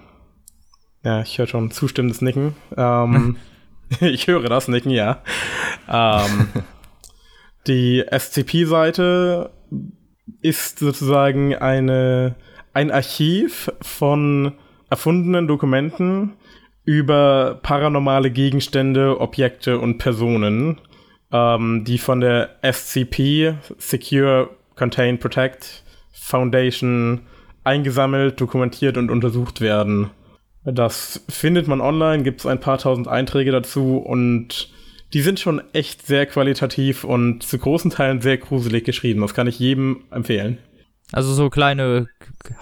[1.03, 2.55] ja, ich höre schon zustimmendes Nicken.
[2.75, 3.37] Ähm,
[4.01, 5.21] ich höre das Nicken, ja.
[5.89, 6.49] Ähm,
[7.67, 9.51] die SCP-Seite
[10.41, 12.35] ist sozusagen eine,
[12.73, 14.53] ein Archiv von
[14.89, 16.33] erfundenen Dokumenten
[16.83, 20.79] über paranormale Gegenstände, Objekte und Personen,
[21.31, 27.21] ähm, die von der SCP, Secure, Contain, Protect Foundation
[27.63, 30.09] eingesammelt, dokumentiert und untersucht werden.
[30.63, 34.69] Das findet man online, gibt es ein paar tausend Einträge dazu und
[35.13, 39.21] die sind schon echt sehr qualitativ und zu großen Teilen sehr gruselig geschrieben.
[39.21, 40.57] Das kann ich jedem empfehlen.
[41.13, 42.07] Also so kleine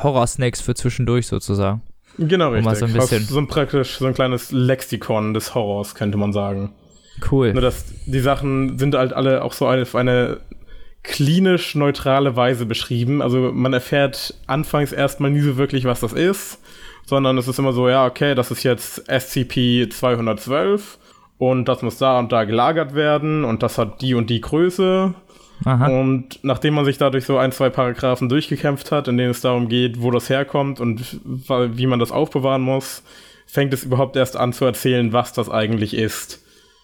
[0.01, 1.81] Horror-Snacks für zwischendurch sozusagen.
[2.17, 2.65] Genau, Um richtig.
[2.65, 6.31] mal so ein bisschen- so ein praktisch so ein kleines Lexikon des Horrors, könnte man
[6.33, 6.73] sagen.
[7.31, 7.53] Cool.
[7.53, 10.39] Nur dass die Sachen sind halt alle auch so auf eine
[11.03, 13.21] klinisch neutrale Weise beschrieben.
[13.21, 16.59] Also man erfährt anfangs erstmal nie so wirklich, was das ist,
[17.05, 20.97] sondern es ist immer so, ja, okay, das ist jetzt SCP-212
[21.37, 25.13] und das muss da und da gelagert werden und das hat die und die Größe.
[25.63, 25.87] Aha.
[25.87, 29.69] Und nachdem man sich dadurch so ein, zwei Paragraphen durchgekämpft hat, in denen es darum
[29.69, 33.03] geht, wo das herkommt und wie man das aufbewahren muss,
[33.47, 36.41] fängt es überhaupt erst an zu erzählen, was das eigentlich ist.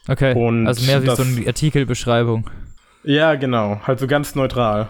[0.08, 0.34] Okay.
[0.34, 2.50] und also mehr wie das- so eine Artikelbeschreibung.
[3.04, 4.88] Ja, genau, halt so ganz neutral.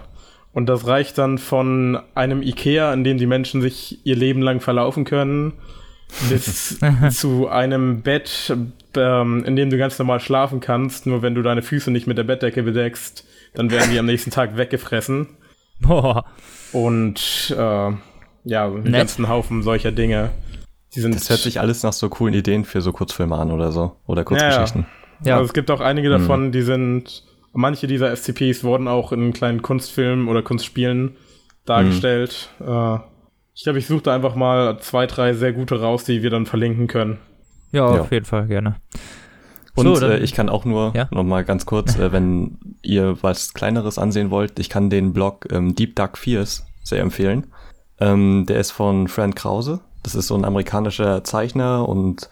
[0.54, 4.60] Und das reicht dann von einem Ikea, in dem die Menschen sich ihr Leben lang
[4.60, 5.54] verlaufen können,
[6.30, 6.78] bis
[7.10, 8.54] zu einem Bett,
[8.96, 12.18] ähm, in dem du ganz normal schlafen kannst, nur wenn du deine Füße nicht mit
[12.18, 15.28] der Bettdecke bedeckst, dann werden die am nächsten Tag weggefressen.
[15.80, 16.24] Boah.
[16.72, 17.90] Und äh,
[18.44, 18.92] ja, einen Nett.
[18.92, 20.30] ganzen Haufen solcher Dinge.
[20.94, 23.72] Die sind Das hört sich alles nach so coolen Ideen für so Kurzfilme an oder
[23.72, 23.96] so.
[24.06, 24.86] Oder Kurzgeschichten.
[25.24, 25.34] Ja.
[25.36, 29.62] Also es gibt auch einige davon, die sind, manche dieser SCPs wurden auch in kleinen
[29.62, 31.16] Kunstfilmen oder Kunstspielen
[31.64, 32.50] dargestellt.
[32.60, 32.96] Äh,
[33.54, 36.46] ich glaube, ich suche da einfach mal zwei, drei sehr gute raus, die wir dann
[36.46, 37.18] verlinken können.
[37.70, 38.00] ja, Ja.
[38.02, 38.76] auf jeden Fall gerne.
[39.74, 41.08] Und So, äh, ich kann auch nur Ja?
[41.10, 45.46] noch mal ganz kurz, äh, wenn ihr was Kleineres ansehen wollt, ich kann den Blog
[45.50, 47.46] ähm, Deep Dark Fears sehr empfehlen.
[48.00, 49.80] Ähm, der ist von Fran Krause.
[50.02, 52.28] Das ist so ein amerikanischer Zeichner und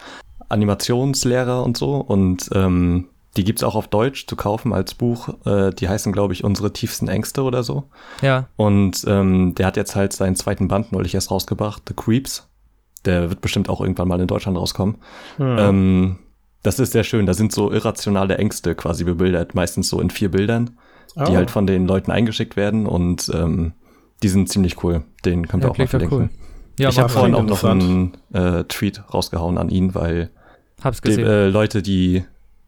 [0.48, 1.96] Animationslehrer und so.
[1.96, 5.29] Und ähm, die gibt's auch auf Deutsch zu kaufen als Buch.
[5.46, 7.85] Äh, die heißen, glaube ich, Unsere tiefsten Ängste oder so.
[8.22, 8.48] Ja.
[8.57, 12.48] Und ähm, der hat jetzt halt seinen zweiten Band neulich erst rausgebracht, The Creeps.
[13.05, 14.96] Der wird bestimmt auch irgendwann mal in Deutschland rauskommen.
[15.37, 15.57] Hm.
[15.59, 16.18] Ähm,
[16.62, 17.26] das ist sehr schön.
[17.26, 20.78] Da sind so irrationale Ängste quasi bebildert, meistens so in vier Bildern,
[21.16, 21.36] die Oh.
[21.36, 23.72] halt von den Leuten eingeschickt werden und ähm,
[24.22, 25.02] die sind ziemlich cool.
[25.24, 26.30] Den können wir Ja, auch mal verlinken.
[26.78, 30.30] Ja, ich habe vorhin auch noch einen äh, Tweet rausgehauen an ihn, weil
[30.82, 32.24] Hab's die äh, Leute, die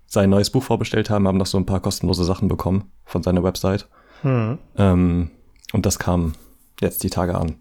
[0.06, 3.42] sein neues Buch vorbestellt haben, haben noch so ein paar kostenlose Sachen bekommen von seiner
[3.42, 3.88] Website.
[4.22, 4.58] Hm.
[4.76, 5.30] Ähm,
[5.72, 6.34] und das kam
[6.80, 7.54] jetzt die Tage an.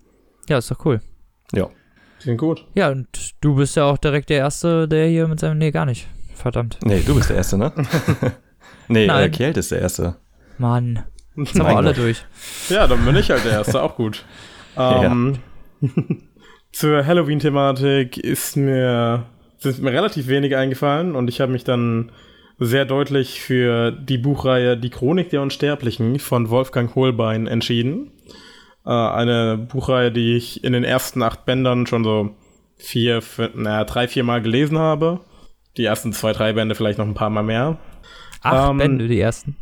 [0.49, 0.99] ja, ist doch cool.
[1.53, 1.69] Ja.
[2.19, 2.65] Klingt gut.
[2.75, 3.07] Ja, und
[3.41, 5.57] du bist ja auch direkt der Erste, der hier mit seinem.
[5.57, 6.07] Nee, gar nicht.
[6.35, 6.79] Verdammt.
[6.83, 7.71] Nee, du bist der Erste, ne?
[8.87, 9.31] nee, äh, Nein.
[9.31, 10.15] Kjeld ist der Erste.
[10.57, 11.03] Mann.
[11.35, 12.25] Jetzt haben wir alle durch.
[12.69, 14.25] Ja, dann bin ich halt der Erste, auch gut.
[14.77, 15.39] Ähm,
[16.71, 19.25] zur Halloween-Thematik ist mir,
[19.57, 22.13] sind mir relativ wenig eingefallen und ich habe mich dann
[22.57, 28.11] sehr deutlich für die Buchreihe Die Chronik der Unsterblichen von Wolfgang Holbein entschieden.
[28.85, 32.35] Äh, eine Buchreihe, die ich in den ersten acht Bändern schon so
[32.77, 35.19] vier, fünf, naja, drei, vier Mal gelesen habe.
[35.77, 37.77] Die ersten zwei, drei Bände vielleicht noch ein paar Mal mehr.
[38.41, 39.55] Acht Ähm, Bände, die ersten.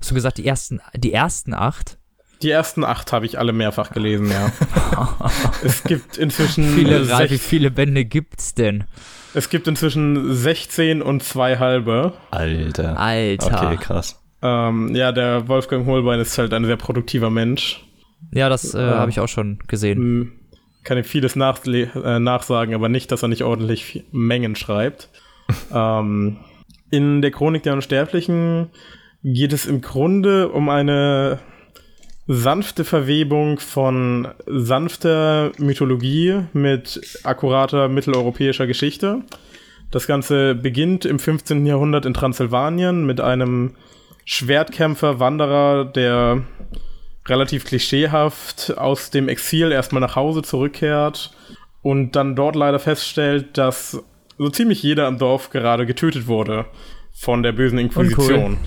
[0.00, 1.98] Hast du gesagt, die ersten, die ersten acht?
[2.42, 4.52] Die ersten acht habe ich alle mehrfach gelesen, ja.
[5.64, 8.84] es gibt inzwischen Viele, Ralf, wie sech- viele Bände gibt's denn?
[9.32, 12.12] es gibt inzwischen 16 und zwei halbe.
[12.30, 12.98] Alter.
[12.98, 13.46] Alter.
[13.66, 14.20] Okay, krass.
[14.42, 17.82] Ähm, ja, der Wolfgang Holbein ist halt ein sehr produktiver Mensch.
[18.32, 18.98] Ja, das äh, Ja.
[18.98, 20.32] habe ich auch schon gesehen.
[20.84, 25.08] Kann ihm vieles nachle äh, nachsagen, aber nicht, dass er nicht ordentlich Mengen schreibt.
[25.74, 26.38] ähm,
[26.90, 28.70] in der Chronik der Unsterblichen
[29.22, 31.40] geht es im Grunde um eine
[32.26, 39.22] sanfte Verwebung von sanfter Mythologie mit akkurater mitteleuropäischer Geschichte.
[39.90, 41.66] Das Ganze beginnt im 15.
[41.66, 43.76] Jahrhundert in Transsilvanien mit einem
[44.24, 46.42] Schwertkämpfer, Wanderer, der
[47.26, 51.32] relativ klischeehaft aus dem Exil erstmal nach Hause zurückkehrt
[51.82, 54.02] und dann dort leider feststellt, dass
[54.38, 56.66] so ziemlich jeder im Dorf gerade getötet wurde
[57.12, 58.58] von der bösen Inquisition.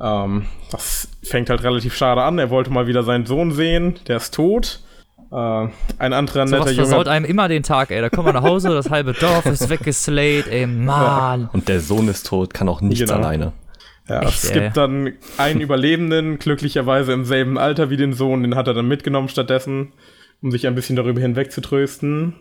[0.00, 2.38] Ähm, das fängt halt relativ schade an.
[2.38, 4.80] Er wollte mal wieder seinen Sohn sehen, der ist tot.
[5.32, 7.10] Äh, ein anderer So netter was versaut Junge.
[7.10, 8.00] einem immer den Tag, ey.
[8.00, 11.48] Da kommt man nach Hause, das halbe Dorf ist weggeslayt, ey, Mann.
[11.52, 13.14] Und der Sohn ist tot, kann auch nichts Genau.
[13.14, 13.52] alleine.
[14.08, 14.60] Ja, Echt, es ey.
[14.60, 18.86] gibt dann einen Überlebenden, glücklicherweise im selben Alter wie den Sohn, den hat er dann
[18.86, 19.92] mitgenommen stattdessen,
[20.42, 22.34] um sich ein bisschen darüber hinweg zu trösten.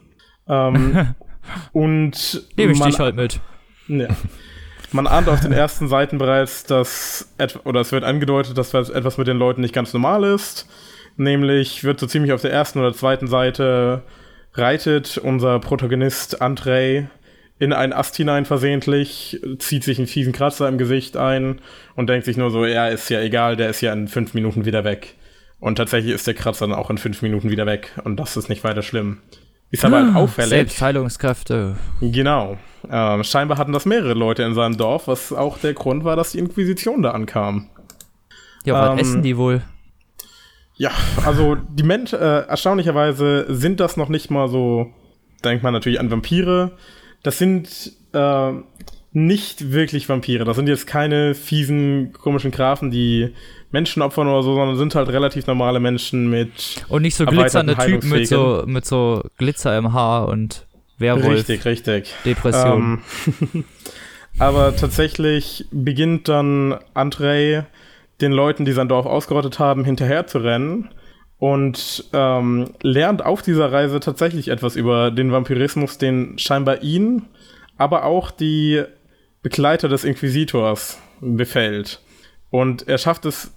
[0.47, 1.15] Ähm,
[1.71, 3.39] und Nehme ich man- dich halt mit.
[3.87, 4.07] Ja.
[4.91, 9.17] Man ahnt auf den ersten Seiten bereits, dass, oder es wird angedeutet, dass was- etwas
[9.17, 10.67] mit den Leuten nicht ganz normal ist.
[11.17, 14.03] Nämlich wird so ziemlich auf der ersten oder zweiten Seite
[14.53, 17.07] reitet unser Protagonist Andrei
[17.59, 21.61] in einen Ast hinein versehentlich, zieht sich einen fiesen Kratzer im Gesicht ein
[21.95, 24.65] und denkt sich nur so, ja, ist ja egal, der ist ja in fünf Minuten
[24.65, 25.15] wieder weg.
[25.59, 28.49] Und tatsächlich ist der Kratzer dann auch in fünf Minuten wieder weg und das ist
[28.49, 29.19] nicht weiter schlimm.
[29.73, 30.49] Ist aber halt auffällig.
[30.49, 31.77] Selbstheilungskräfte.
[31.99, 32.57] Genau.
[32.91, 36.33] Ähm, scheinbar hatten das mehrere Leute in seinem Dorf, was auch der Grund war, dass
[36.33, 37.69] die Inquisition da ankam.
[38.65, 39.63] Ja, was Ähm, essen die wohl?
[40.75, 40.91] Ja,
[41.25, 44.91] also die Menschen, äh, erstaunlicherweise sind das noch nicht mal so,
[45.43, 46.73] denkt man natürlich an Vampire.
[47.23, 48.51] Das sind äh,
[49.11, 50.45] nicht wirklich Vampire.
[50.45, 53.33] Das sind jetzt keine fiesen, komischen Grafen, die
[53.73, 56.85] Menschen opfern oder so, sondern sind halt relativ normale Menschen mit.
[56.87, 60.67] Und nicht so glitzernde Typen mit so, mit so Glitzer im Haar und
[60.99, 62.13] Werwolf, Richtig, richtig.
[62.23, 63.01] Depression.
[63.41, 63.65] Ähm,
[64.39, 67.65] aber tatsächlich beginnt dann Andrei
[68.21, 70.89] den Leuten, die sein Dorf ausgerottet haben, hinterher zu rennen
[71.39, 77.23] und ähm, lernt auf dieser Reise tatsächlich etwas über den Vampirismus, den scheinbar ihn,
[77.75, 78.83] aber auch die
[79.41, 82.01] Begleiter des Inquisitors befällt.
[82.51, 83.51] Und er schafft es,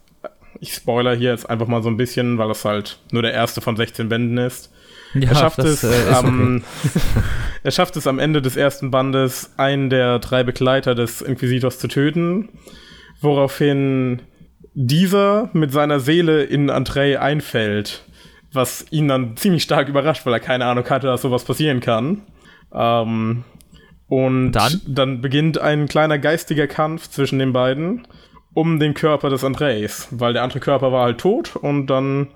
[0.61, 3.61] ich spoiler hier jetzt einfach mal so ein bisschen, weil das halt nur der erste
[3.61, 4.73] von 16 Bänden ist.
[5.15, 6.27] ja, Er schafft, das, es, äh, ist okay.
[6.27, 6.65] am,
[7.63, 11.89] er schafft es am Ende des ersten Bandes, einen der drei Begleiter des Inquisitors zu
[11.89, 12.49] töten,
[13.21, 14.23] woraufhin
[14.75, 18.05] dieser mit seiner Seele in Andrei einfällt,
[18.53, 22.23] was ihn dann ziemlich stark überrascht, weil er keine Ahnung hatte, dass sowas passieren kann.
[22.73, 23.45] Ähm,
[24.09, 24.81] und Dann?
[24.87, 28.07] dann beginnt ein kleiner geistiger Kampf zwischen den beiden
[28.57, 32.29] um den Körper des Andreas, weil der andere Körper war halt tot und dann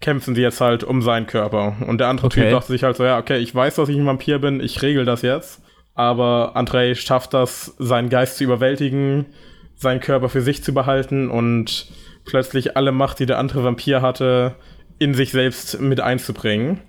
[0.00, 1.74] kämpfen sie jetzt halt um seinen Körper.
[1.88, 2.42] Und der andere Okay.
[2.42, 4.82] Typ dachte sich halt so, ja, okay, ich weiß, dass ich ein Vampir bin, ich
[4.82, 5.62] regel das jetzt.
[5.96, 9.26] Aber Andrei schafft das, seinen Geist zu überwältigen,
[9.74, 11.88] seinen Körper für sich zu behalten und
[12.24, 14.54] plötzlich alle Macht, die der andere Vampir hatte,
[15.00, 16.82] in sich selbst mit einzubringen.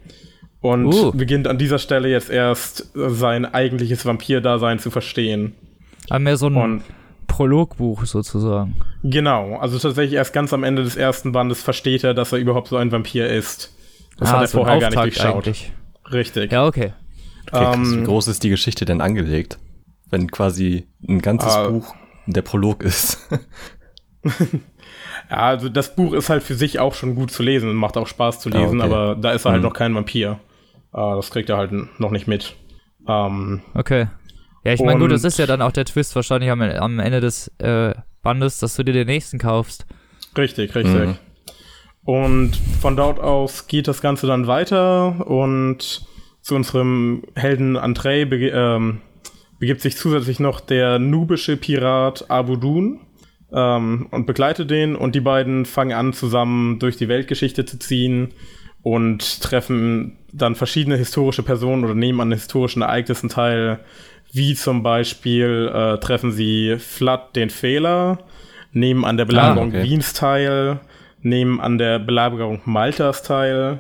[0.61, 1.11] und Uh.
[1.11, 5.55] beginnt an dieser Stelle jetzt erst sein eigentliches Vampir-Dasein zu verstehen.
[6.09, 6.83] Aber mehr so ein Und
[7.35, 8.75] Prologbuch sozusagen.
[9.03, 12.67] genau, also tatsächlich erst ganz am Ende des ersten Bandes versteht er, dass er überhaupt
[12.69, 13.73] so ein Vampir ist.
[14.17, 15.45] Das hat er Ah, so vorher gar nicht durchschaut.
[15.45, 15.73] eigentlich.
[16.11, 16.51] Richtig.
[16.51, 16.93] Ja, okay.
[17.51, 19.59] Okay, krass, Ähm, wie groß ist die Geschichte denn angelegt?
[20.09, 21.67] Wenn quasi ein ganzes Ah.
[21.69, 21.93] Buch
[22.27, 23.17] der Prolog ist.
[25.29, 27.97] Ja, also das Buch ist halt für sich auch schon gut zu lesen und macht
[27.97, 28.89] auch Spaß zu Ah, lesen, okay.
[28.91, 29.67] aber da ist er halt Mhm.
[29.67, 30.39] noch kein Vampir.
[30.93, 32.55] Äh, das kriegt er halt noch nicht mit.
[33.07, 34.07] Ähm, Okay.
[34.65, 37.21] Ja, ich meine, gut, das ist ja dann auch der Twist wahrscheinlich am, am Ende
[37.21, 39.85] des äh, Bandes, dass du dir den nächsten kaufst.
[40.35, 41.07] richtig, richtig.
[41.07, 41.17] Mhm.
[42.03, 46.05] Und von dort aus geht das Ganze dann weiter und
[46.41, 49.01] zu unserem Helden Andrei bege ähm,
[49.59, 52.99] begibt sich zusätzlich noch der nubische Pirat Abudun
[53.51, 58.33] ähm, und begleitet den und die beiden fangen an zusammen durch die Weltgeschichte zu ziehen
[58.83, 63.79] und treffen dann verschiedene historische Personen oder nehmen an historischen Ereignissen teil,
[64.35, 68.19] wie zum Beispiel äh, treffen sie Flood den Fehler,
[68.73, 69.83] nehmen an der Belagerung okay.
[69.83, 70.81] Wiens teil,
[71.21, 73.79] nehmen an der Belagerung Maltas teil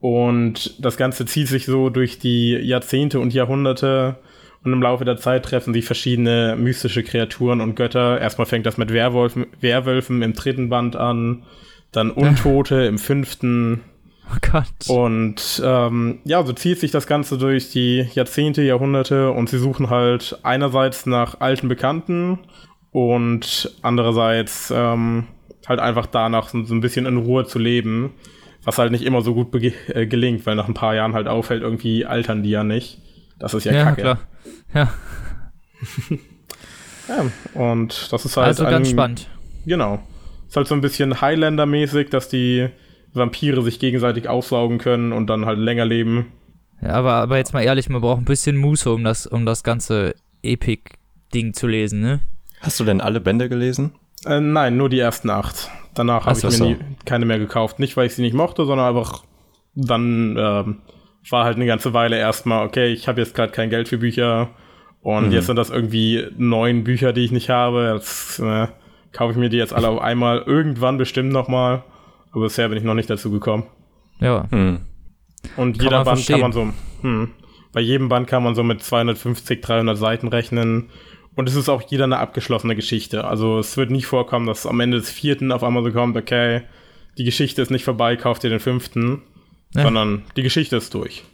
[0.00, 4.16] und das Ganze zieht sich so durch die Jahrzehnte und Jahrhunderte
[4.64, 8.20] und im Laufe der Zeit treffen sie verschiedene mystische Kreaturen und Götter.
[8.20, 11.44] Erstmal fängt das mit Werwolfen, Werwölfen im dritten Band an,
[11.92, 13.80] dann Untote im fünften
[14.34, 14.88] Oh Gott.
[14.88, 19.90] und ähm, ja, so zieht sich das Ganze durch die Jahrzehnte, Jahrhunderte und sie suchen
[19.90, 22.38] halt einerseits nach alten Bekannten
[22.92, 25.26] und andererseits ähm,
[25.66, 28.14] halt einfach danach so so ein bisschen in Ruhe zu leben,
[28.64, 29.54] was halt nicht immer so gut
[29.88, 32.98] äh, gelingt, weil nach ein paar Jahren halt auffällt, irgendwie altern die ja nicht.
[33.38, 34.00] Das ist ja, ja, kacke.
[34.02, 34.18] klar.
[34.74, 34.92] Ja,
[37.08, 37.26] Ja,
[37.60, 39.28] und das ist halt also ganz ein- spannend.
[39.66, 40.02] Genau.
[40.48, 42.68] Ist halt so ein bisschen Highlander-mäßig, dass die
[43.14, 46.32] Vampire sich gegenseitig aufsaugen können und dann halt länger leben.
[46.80, 49.62] Ja, aber, aber jetzt mal ehrlich, man braucht ein bisschen Muße, um das, um das
[49.62, 52.20] ganze Epic-Ding zu lesen, ne?
[52.60, 53.92] Hast du denn alle Bände gelesen?
[54.24, 55.70] Äh, nein, nur die ersten acht.
[55.94, 56.64] Danach habe ich so.
[56.64, 57.78] mir nie, keine mehr gekauft.
[57.78, 59.24] Nicht, weil ich sie nicht mochte, sondern einfach
[59.74, 60.78] dann ähm,
[61.30, 64.50] war halt eine ganze Weile erstmal, okay, ich habe jetzt gerade kein Geld für Bücher
[65.00, 65.32] und Mhm.
[65.32, 67.92] jetzt sind das irgendwie neun Bücher, die ich nicht habe.
[67.94, 68.68] Jetzt äh,
[69.12, 71.82] kaufe ich mir die jetzt alle auf einmal irgendwann bestimmt nochmal.
[72.32, 73.64] Aber bisher bin ich noch nicht dazu gekommen.
[74.20, 74.46] Ja.
[74.50, 74.80] Hm.
[75.56, 76.34] Und Kann jeder man Band verstehen.
[76.34, 76.68] kann man so,
[77.02, 77.30] hm,
[77.72, 80.88] bei jedem Band kann man so mit 250, 300 Seiten rechnen.
[81.34, 83.24] Und es ist auch jeder eine abgeschlossene Geschichte.
[83.24, 86.62] Also es wird nie vorkommen, dass am Ende des vierten auf einmal so kommt, okay,
[87.18, 89.22] die Geschichte ist nicht vorbei, kauft ihr den fünften,
[89.74, 89.82] Ja.
[89.82, 91.24] sondern die Geschichte ist durch.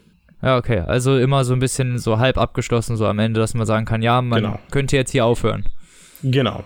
[0.41, 0.79] Ja, okay.
[0.81, 4.03] Also immer so ein bisschen so halb abgeschlossen, so am Ende, dass man sagen kann,
[4.03, 4.59] ja, man Genau.
[4.71, 5.65] könnte jetzt hier aufhören,
[6.23, 6.65] Genau.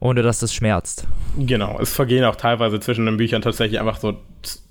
[0.00, 1.06] Ohne dass es schmerzt.
[1.38, 1.78] Genau.
[1.80, 4.16] Es vergehen auch teilweise zwischen den Büchern tatsächlich einfach so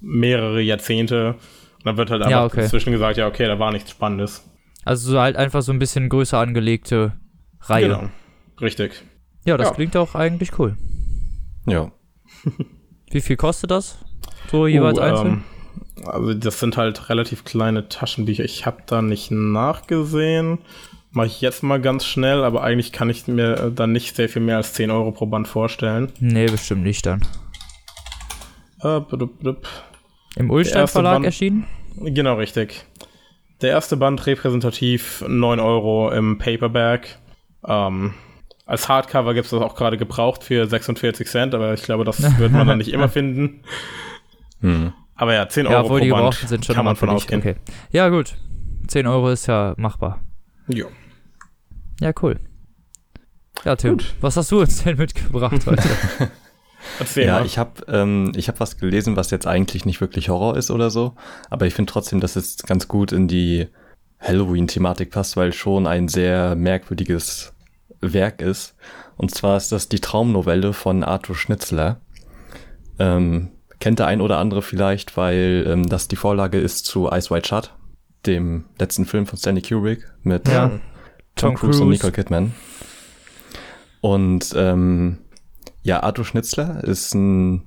[0.02, 1.36] mehrere Jahrzehnte.
[1.78, 2.62] Und dann wird halt einfach Ja, okay.
[2.62, 4.44] dazwischen gesagt, ja, okay, da war nichts Spannendes.
[4.86, 7.14] Also so halt einfach so ein bisschen größer angelegte
[7.62, 7.88] Reihe.
[7.88, 8.10] Genau.
[8.60, 9.04] Richtig.
[9.46, 9.74] Ja, das Ja.
[9.76, 10.76] klingt auch eigentlich cool.
[11.68, 11.92] Ja.
[13.12, 13.98] Wie viel kostet das?
[14.52, 15.44] So jeweils Oh, einzeln?
[15.98, 18.44] ähm, also das sind halt relativ kleine Taschenbücher.
[18.44, 20.60] Ich habe da nicht nachgesehen.
[21.12, 24.30] Mache ich jetzt mal ganz schnell, aber eigentlich kann ich mir äh, dann nicht sehr
[24.30, 26.12] viel mehr als 10 Euro pro Band vorstellen.
[26.20, 27.22] Nee, bestimmt nicht dann.
[28.82, 29.68] Äh, blub, blub.
[30.36, 31.66] Im Ulstein Verlag Band- erschienen?
[31.98, 32.86] Genau, richtig.
[33.62, 37.18] Der erste Band repräsentativ 9 Euro im Paperback.
[37.68, 38.14] Ähm,
[38.66, 42.22] als Hardcover gibt es das auch gerade gebraucht für 46 Cent, aber ich glaube, das
[42.38, 43.64] wird man dann nicht immer finden.
[44.62, 44.94] Hm.
[45.16, 47.10] Aber ja, 10 Ja, Euro obwohl die pro Band gebrauchten sind schon kann man von
[47.10, 47.42] ausgehen.
[47.42, 47.56] Okay.
[47.92, 48.36] Ja, gut.
[48.88, 50.22] 10 Euro ist ja machbar.
[50.70, 50.88] Jo.
[52.00, 52.40] Ja, cool.
[53.66, 54.16] Ja, Tim, Gut.
[54.22, 55.84] was hast du uns denn mitgebracht heute?
[57.16, 60.72] Ja, ich habe ähm, ich hab was gelesen, was jetzt eigentlich nicht wirklich Horror ist
[60.72, 61.14] oder so,
[61.50, 63.68] aber ich finde trotzdem, dass es ganz gut in die
[64.20, 67.54] Halloween-Thematik passt, weil schon ein sehr merkwürdiges
[68.00, 68.76] Werk ist.
[69.18, 72.00] Und zwar ist das die Traumnovelle von Arthur Schnitzler.
[72.98, 77.30] Ähm, kennt der ein oder andere vielleicht, weil ähm, das die Vorlage ist zu Ice
[77.30, 77.74] White Shut,
[78.26, 80.68] dem letzten Film von Stanley Kubrick mit Ja.
[80.70, 80.82] Tom,
[81.36, 81.90] Tom Cruise, und Cruise.
[81.90, 82.54] Nicole Kidman.
[84.02, 85.20] Und ähm,
[85.82, 87.64] ja, Arthur Schnitzler ist ein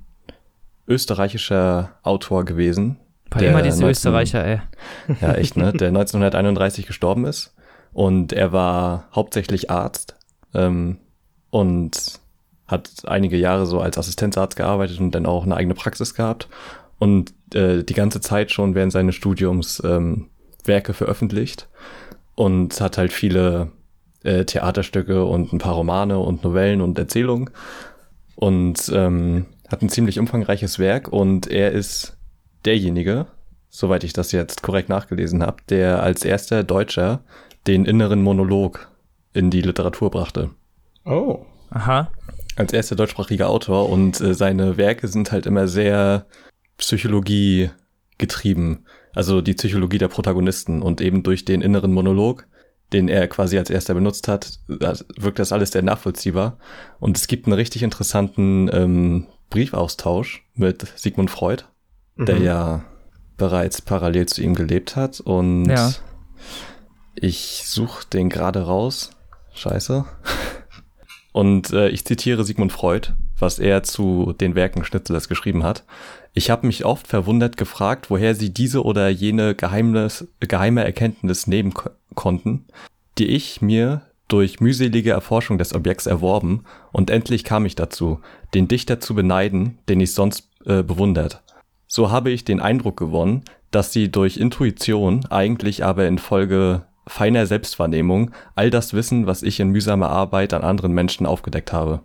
[0.86, 2.98] österreichischer Autor gewesen.
[3.38, 4.60] Der immer diese 19 Österreicher, ey.
[5.22, 5.72] Ja, echt, ne?
[5.72, 7.54] Der 1931 gestorben ist.
[7.92, 10.16] Und er war hauptsächlich Arzt
[10.54, 10.98] ähm,
[11.50, 12.20] und
[12.66, 16.48] hat einige Jahre so als Assistenzarzt gearbeitet und dann auch eine eigene Praxis gehabt.
[16.98, 20.28] Und äh, die ganze Zeit schon während seines Studiums ähm,
[20.64, 21.68] Werke veröffentlicht
[22.34, 23.72] und hat halt viele
[24.22, 27.50] äh, Theaterstücke und ein paar Romane und Novellen und Erzählungen
[28.36, 32.16] und ähm, hat ein ziemlich umfangreiches Werk und er ist
[32.64, 33.26] derjenige,
[33.68, 37.24] soweit ich das jetzt korrekt nachgelesen habe, der als erster Deutscher
[37.66, 38.90] den inneren Monolog
[39.32, 40.50] in die Literatur brachte.
[41.04, 41.44] Oh.
[41.70, 42.10] Aha.
[42.56, 46.26] Als erster deutschsprachiger Autor und äh, seine Werke sind halt immer sehr
[46.76, 47.70] Psychologie
[48.18, 48.84] getrieben.
[49.14, 52.46] Also die Psychologie der Protagonisten und eben durch den inneren Monolog,
[52.92, 56.58] den er quasi als erster benutzt hat, wirkt das alles sehr nachvollziehbar.
[57.00, 61.64] Und es gibt einen richtig interessanten ähm, Briefaustausch mit Sigmund Freud,
[62.16, 62.44] der Mhm.
[62.44, 62.84] ja
[63.36, 65.20] bereits parallel zu ihm gelebt hat.
[65.20, 65.92] Und Ja.
[67.14, 69.10] ich suche den gerade raus.
[69.54, 70.04] Scheiße.
[71.32, 75.84] Und äh, ich zitiere Sigmund Freud, was er zu den Werken Schnitzlers geschrieben hat.
[76.34, 81.74] Ich habe mich oft verwundert gefragt, woher sie diese oder jene Geheimnis, geheime Erkenntnis nehmen
[81.74, 82.66] ko konnten,
[83.18, 88.20] die ich mir durch mühselige Erforschung des Objekts erworben, und endlich kam ich dazu,
[88.54, 91.42] den Dichter zu beneiden, den ich sonst äh, bewundert.
[91.86, 98.30] So habe ich den Eindruck gewonnen, dass sie durch Intuition, eigentlich aber infolge feiner Selbstwahrnehmung,
[98.54, 102.00] all das wissen, was ich in mühsamer Arbeit an anderen Menschen aufgedeckt habe.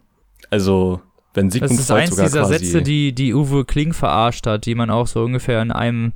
[0.49, 1.01] Also,
[1.33, 4.47] wenn Das Sigmund ist Freud eins sogar dieser quasi, Sätze, die, die Uwe Kling verarscht
[4.47, 6.13] hat, die man auch so ungefähr in einem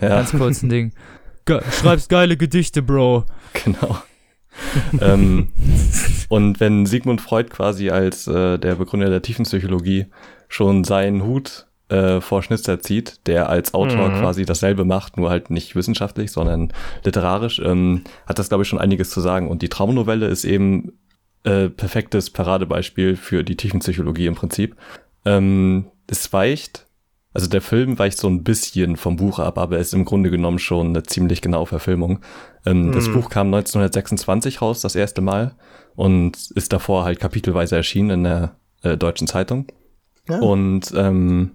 [0.00, 0.92] ja, ganz kurzen Ding.
[1.46, 3.24] Ge schreibst geile Gedichte, Bro.
[3.64, 3.98] genau.
[5.00, 5.48] ähm,
[6.28, 10.06] und wenn Sigmund Freud quasi als äh, der Begründer der Tiefenpsychologie
[10.48, 14.14] schon seinen Hut äh, vor Schnitzer zieht, der als Autor Mhm.
[14.14, 16.72] quasi dasselbe macht, nur halt nicht wissenschaftlich, sondern
[17.04, 19.48] literarisch, ähm, hat das, glaube ich, schon einiges zu sagen.
[19.48, 20.92] Und die Traumnovelle ist eben
[21.44, 24.74] äh, perfektes Paradebeispiel für die Tiefenpsychologie im Prinzip.
[25.24, 26.86] Ähm, es weicht,
[27.32, 30.58] also der Film weicht so ein bisschen vom Buch ab, aber ist im Grunde genommen
[30.58, 32.18] schon eine ziemlich genaue Verfilmung.
[32.64, 33.12] Ähm, Das Mhm.
[33.12, 35.54] Buch kam 1926 raus, das erste Mal,
[35.94, 39.66] und ist davor halt kapitelweise erschienen in der äh, Deutschen Zeitung.
[40.28, 40.40] Ja.
[40.40, 41.52] Und ähm,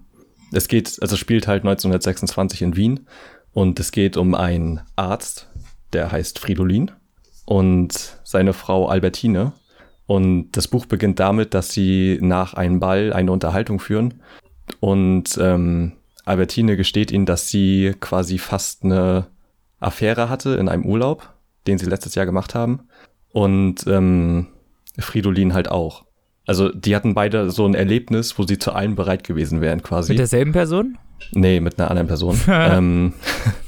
[0.52, 3.06] es geht, also spielt halt 1926 in Wien
[3.52, 5.48] und es geht um einen Arzt,
[5.92, 6.90] der heißt Fridolin
[7.44, 9.52] und seine Frau Albertine.
[10.06, 14.20] Und das Buch beginnt damit, dass sie nach einem Ball eine Unterhaltung führen
[14.80, 15.92] und ähm,
[16.24, 19.26] Albertine gesteht ihnen, dass sie quasi fast eine
[19.80, 21.32] Affäre hatte in einem Urlaub,
[21.66, 22.88] den sie letztes Jahr gemacht haben.
[23.32, 24.48] Und ähm,
[24.98, 26.04] Fridolin halt auch.
[26.46, 30.12] Also die hatten beide so ein Erlebnis, wo sie zu allem bereit gewesen wären quasi.
[30.12, 30.98] Mit derselben Person?
[31.30, 32.40] Nee, mit einer anderen Person.
[32.48, 33.14] ähm,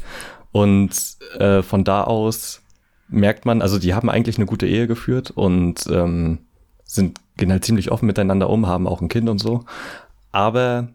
[0.53, 0.91] und
[1.39, 2.63] äh, von da aus
[3.09, 6.39] merkt man, also die haben eigentlich eine gute Ehe geführt und ähm,
[6.85, 9.65] sind gehen halt ziemlich offen miteinander um, haben auch ein Kind und so.
[10.33, 10.89] Aber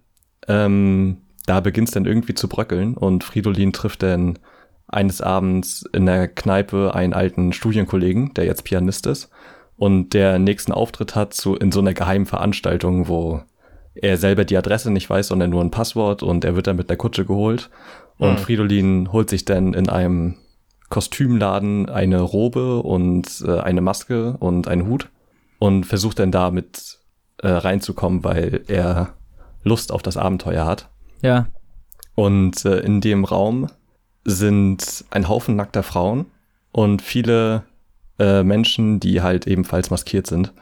[0.47, 4.39] ähm, da beginnt es dann irgendwie zu bröckeln und Fridolin trifft dann
[4.87, 9.29] eines Abends in der Kneipe einen alten Studienkollegen, der jetzt Pianist ist
[9.79, 13.41] und der nächsten Auftritt hat zu, in so einer geheimen Veranstaltung, wo
[13.95, 16.89] er selber die Adresse nicht weiß, sondern nur ein Passwort und er wird dann mit
[16.89, 17.69] der Kutsche geholt.
[18.17, 18.37] Und Hm.
[18.37, 20.35] Fridolin holt sich dann in einem
[20.89, 25.09] Kostümladen eine Robe und äh, eine Maske und einen Hut
[25.59, 26.99] und versucht dann damit
[27.37, 29.13] äh, reinzukommen, weil er
[29.63, 30.89] Lust auf das Abenteuer hat.
[31.21, 31.47] Ja.
[32.15, 33.67] Und äh, in dem Raum
[34.25, 36.25] sind ein Haufen nackter Frauen
[36.73, 37.63] und viele
[38.19, 40.53] äh, Menschen, die halt ebenfalls maskiert sind.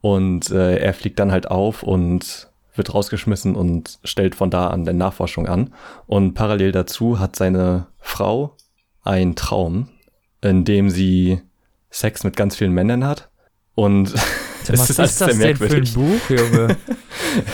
[0.00, 4.84] Und äh, er fliegt dann halt auf und wird rausgeschmissen und stellt von da an
[4.84, 5.74] der Nachforschung an.
[6.06, 8.56] Und parallel dazu hat seine Frau
[9.02, 9.88] einen Traum,
[10.40, 11.40] in dem sie
[11.90, 13.28] Sex mit ganz vielen Männern hat.
[13.74, 14.14] Und
[14.64, 15.94] es Was ist alles ist sehr das denn für ein merkwürdig.
[15.94, 16.76] Buch, Junge?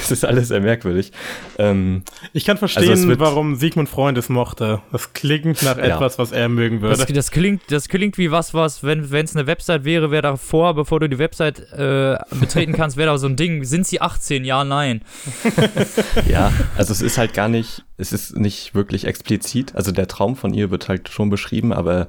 [0.01, 1.11] Es ist alles sehr merkwürdig.
[1.59, 4.83] Ähm, Ich kann verstehen, Also es wird- warum Sigmund Freund es mochte.
[4.93, 5.85] Das klingt nach Ja.
[5.97, 7.13] etwas, was er mögen Das, würde.
[7.13, 11.01] das, klingt, das klingt wie was, was, wenn es eine Website wäre, wäre davor, bevor
[11.01, 13.65] du die Website äh, betreten kannst, wäre da so ein Ding.
[13.65, 14.45] Sind sie 18?
[14.45, 15.03] Ja, nein.
[16.29, 19.75] Ja, also es ist halt gar nicht, es ist nicht wirklich explizit.
[19.75, 22.09] Also der Traum von ihr wird halt schon beschrieben, aber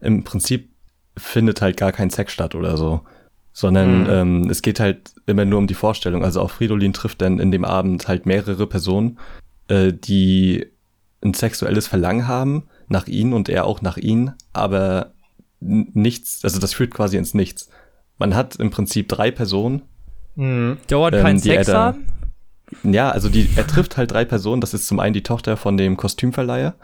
[0.00, 0.70] im Prinzip
[1.16, 3.02] findet halt gar kein Sex statt oder so.
[3.58, 4.06] Sondern Mhm.
[4.10, 6.22] ähm, es geht halt immer nur um die Vorstellung.
[6.22, 9.18] Also auch Fridolin trifft dann in dem Abend halt mehrere Personen,
[9.68, 10.66] äh, die
[11.24, 15.12] ein sexuelles Verlangen haben nach ihnen und er auch nach ihnen, aber
[15.60, 17.70] nichts, also das führt quasi ins Nichts.
[18.18, 19.82] Man hat im Prinzip drei Personen,
[20.34, 20.76] Mhm.
[20.88, 22.04] Dauert Ähm, kein Sex haben?
[22.82, 24.60] ja, also die, er trifft halt drei Personen.
[24.60, 26.74] Das ist zum einen die Tochter von dem Kostümverleiher,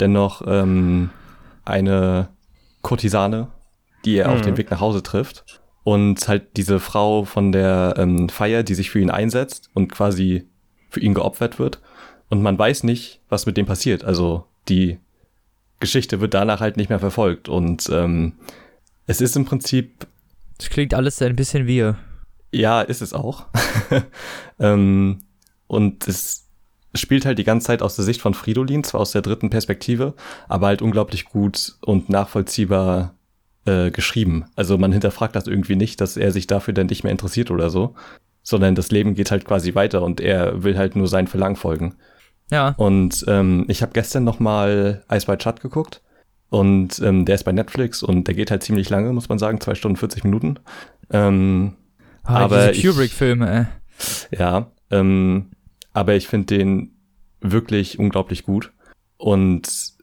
[0.00, 1.10] dennoch ähm,
[1.64, 2.30] eine
[2.82, 3.46] Kurtisane,
[4.04, 4.44] die er auf Mhm.
[4.46, 5.60] dem Weg nach Hause trifft.
[5.86, 10.44] Und halt diese Frau von der ähm, Feier, die sich für ihn einsetzt und quasi
[10.90, 11.80] für ihn geopfert wird.
[12.28, 14.02] Und man weiß nicht, was mit dem passiert.
[14.02, 14.98] Also die
[15.78, 17.48] Geschichte wird danach halt nicht mehr verfolgt.
[17.48, 18.32] Und ähm,
[19.06, 20.08] es ist im Prinzip
[20.58, 21.92] Das klingt alles ein bisschen wie.
[22.50, 23.44] ja, ist es auch.
[24.58, 25.18] ähm,
[25.68, 26.48] und es
[26.96, 30.14] spielt halt die ganze Zeit aus der Sicht von Fridolin, zwar aus der dritten Perspektive,
[30.48, 33.15] aber halt unglaublich gut und nachvollziehbar
[33.66, 34.46] äh, geschrieben.
[34.56, 37.70] Also man hinterfragt das irgendwie nicht, dass er sich dafür dann nicht mehr interessiert oder
[37.70, 37.94] so,
[38.42, 41.94] sondern das Leben geht halt quasi weiter und er will halt nur sein Verlangen folgen.
[42.50, 42.74] Ja.
[42.76, 46.00] Und ähm, ich habe gestern noch mal Ice White Shut geguckt
[46.48, 49.60] und ähm, der ist bei Netflix und der geht halt ziemlich lange, muss man sagen,
[49.60, 50.58] zwei Stunden 40 Minuten.
[51.10, 51.74] Ähm,
[52.26, 53.68] Ah, aber diese Kubrick-Filme,
[54.36, 55.50] ja, ähm,
[55.92, 56.96] aber ich finde den
[57.40, 58.72] wirklich unglaublich gut.
[59.16, 59.94] Und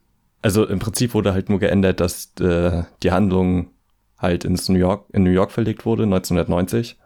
[0.43, 3.71] also im Prinzip wurde halt nur geändert, dass äh, die Handlung
[4.17, 6.97] halt ins New York, in New York verlegt wurde, 1990.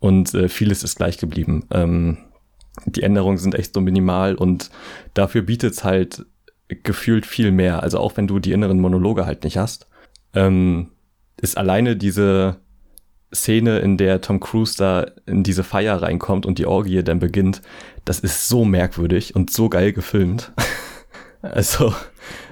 [0.00, 1.66] Und äh, vieles ist gleich geblieben.
[1.70, 2.18] Ähm,
[2.86, 4.70] die Änderungen sind echt so minimal und
[5.12, 6.24] dafür bietet es halt
[6.68, 7.82] gefühlt viel mehr.
[7.82, 9.88] Also auch wenn du die inneren Monologe halt nicht hast,
[10.34, 10.92] ähm,
[11.40, 12.60] ist alleine diese
[13.34, 17.62] Szene, in der Tom Cruise da in diese Feier reinkommt und die Orgie dann beginnt,
[18.04, 20.52] das ist so merkwürdig und so geil gefilmt.
[21.42, 21.94] also,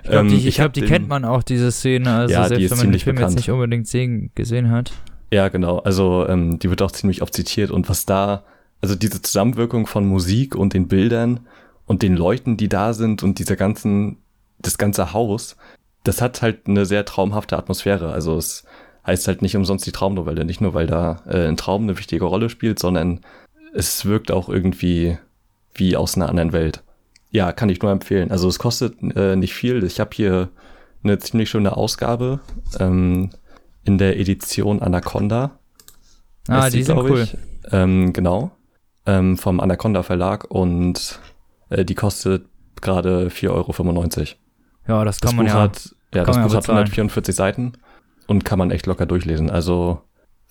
[0.03, 2.13] Ich glaube, ähm, die, ich ich glaub, die den- kennt man auch, diese Szene.
[2.13, 3.37] Also Ja, selbst wenn man den Film jetzt bekannt.
[3.37, 4.93] nicht unbedingt sehen, gesehen hat.
[5.33, 5.79] Ja, genau.
[5.79, 8.45] Also ähm, die wird auch ziemlich oft zitiert und was da,
[8.81, 11.41] also diese Zusammenwirkung von Musik und den Bildern
[11.87, 14.19] und den Leuten, die da sind und dieser ganzen,
[14.59, 15.57] das ganze Haus,
[16.05, 18.11] das hat halt eine sehr traumhafte Atmosphäre.
[18.13, 18.65] Also es
[19.07, 22.25] heißt halt nicht umsonst die Traumnovelle, nicht nur weil da äh, ein Traum eine wichtige
[22.25, 23.21] Rolle spielt, sondern
[23.75, 25.19] es wirkt auch irgendwie
[25.75, 26.83] wie aus einer anderen Welt.
[27.31, 28.31] Ja, kann ich nur empfehlen.
[28.31, 29.85] Also es kostet äh, nicht viel.
[29.85, 30.49] Ich habe hier
[31.03, 32.41] eine ziemlich schöne Ausgabe.
[32.79, 33.31] Ähm,
[33.89, 35.59] in der Edition Anaconda.
[36.47, 37.23] Ah, heißt die sind cool.
[37.23, 37.37] Ich.
[37.73, 38.51] Ähm, genau.
[39.07, 41.19] Ähm, vom Anaconda Verlag und
[41.71, 42.47] äh, die kostet
[42.83, 43.73] gerade 4,95 Euro.
[44.87, 45.61] Ja, das kann Das man Buch ja.
[45.61, 46.79] hat, ja, das ja Buch hat bezahlen.
[46.79, 47.73] 144 Seiten
[48.27, 49.51] und kann man echt locker durchlesen.
[49.51, 50.03] Also,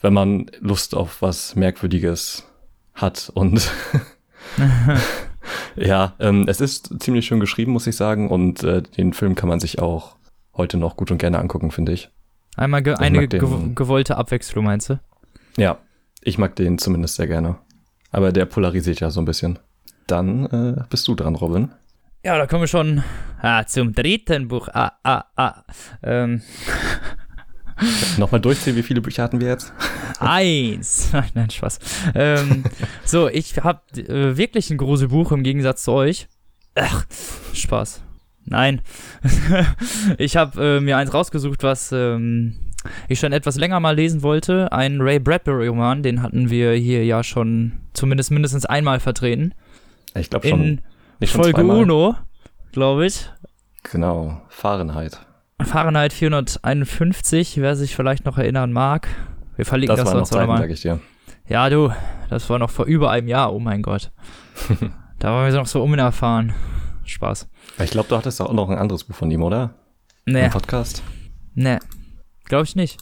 [0.02, 2.48] wenn man Lust auf was Merkwürdiges
[2.96, 3.72] hat und
[5.76, 9.50] ja, ähm, es ist ziemlich schön geschrieben, muss ich sagen, und äh, den Film kann
[9.50, 10.16] man sich auch
[10.56, 12.10] heute noch gut und gerne angucken, finde ich.
[12.56, 15.00] Einmal ge Ich eine gew gewollte Abwechslung, meinst du?
[15.58, 15.78] Ja,
[16.22, 17.58] ich mag den zumindest sehr gerne.
[18.12, 19.60] Aber der polarisiert ja so ein bisschen.
[20.08, 21.72] Dann äh, bist du dran, Robin.
[22.24, 23.04] Ja, da kommen wir schon
[23.42, 24.70] ah, zum dritten Buch.
[24.74, 25.64] Ah, ah, ah.
[26.02, 26.42] Ähm,
[28.18, 29.74] Nochmal durchzählen, wie viele Bücher hatten wir jetzt?
[30.20, 31.12] eins.
[31.34, 31.80] Nein, Spaß.
[32.16, 32.64] Ähm,
[33.04, 36.28] so, ich habe äh, wirklich ein Gruselbuch im Gegensatz zu euch.
[36.76, 37.06] Ach,
[37.54, 38.02] Spaß.
[38.46, 38.82] Nein.
[40.18, 42.56] ich habe äh, mir eins rausgesucht, was ähm,
[43.08, 44.72] ich schon etwas länger mal lesen wollte.
[44.72, 49.54] Ein Ray Bradbury-Roman, den hatten wir hier ja schon zumindest mindestens einmal vertreten.
[50.16, 50.82] Ich glaube schon.
[51.20, 51.78] In schon Folge zweimal.
[51.82, 52.16] Uno,
[52.72, 53.30] glaube ich.
[53.84, 55.20] Genau, Fahrenheit.
[55.68, 59.08] Fahrenheit 451, wer sich vielleicht noch erinnern mag.
[59.56, 60.70] Wir verlinken Das das, noch sonst Zeiten, nochmal.
[60.70, 61.00] ich dir.
[61.48, 61.92] Ja, du,
[62.30, 64.12] das war noch vor über einem Jahr, oh mein Gott.
[65.20, 66.54] da waren wir noch so unerfahren.
[67.06, 67.50] Spaß.
[67.84, 69.74] Ich glaube, du hattest auch noch ein anderes Buch von ihm, oder?
[70.26, 71.02] Nee, Im Podcast.
[71.56, 71.78] nee.
[72.46, 72.98] Glaube ich nicht.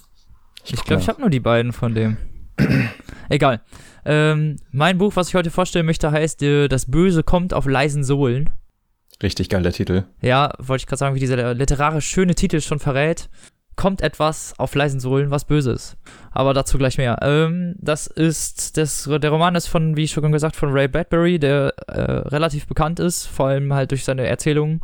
[0.63, 1.13] Ich glaube, ich nach.
[1.15, 2.17] habe nur die beiden von dem.
[3.29, 3.61] Egal.
[4.05, 8.03] Ähm, mein Buch, was ich heute vorstellen möchte, heißt äh, Das Böse kommt auf leisen
[8.03, 8.49] Sohlen.
[9.23, 10.03] Richtig geiler Titel.
[10.21, 13.29] Ja, wollte ich gerade sagen, wie dieser literarisch schöne Titel schon verrät.
[13.77, 15.97] Kommt etwas auf leisen Sohlen, was Böses.
[16.31, 17.17] Aber dazu gleich mehr.
[17.21, 21.39] Ähm, das ist, das, der Roman ist von, wie ich schon gesagt, von Ray Bradbury,
[21.39, 24.81] der äh, relativ bekannt ist, vor allem halt durch seine Erzählungen.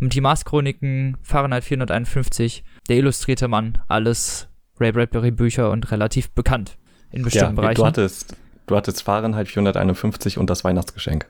[0.00, 6.76] Und die Mars-Chroniken, Fahrenheit 451, der illustrierte Mann, alles Ray Bradbury Bücher und relativ bekannt
[7.12, 7.80] in Ja, bestimmten Bereichen.
[7.80, 11.28] du hattest, du hattest Fahrenheit 451 und das Weihnachtsgeschenk.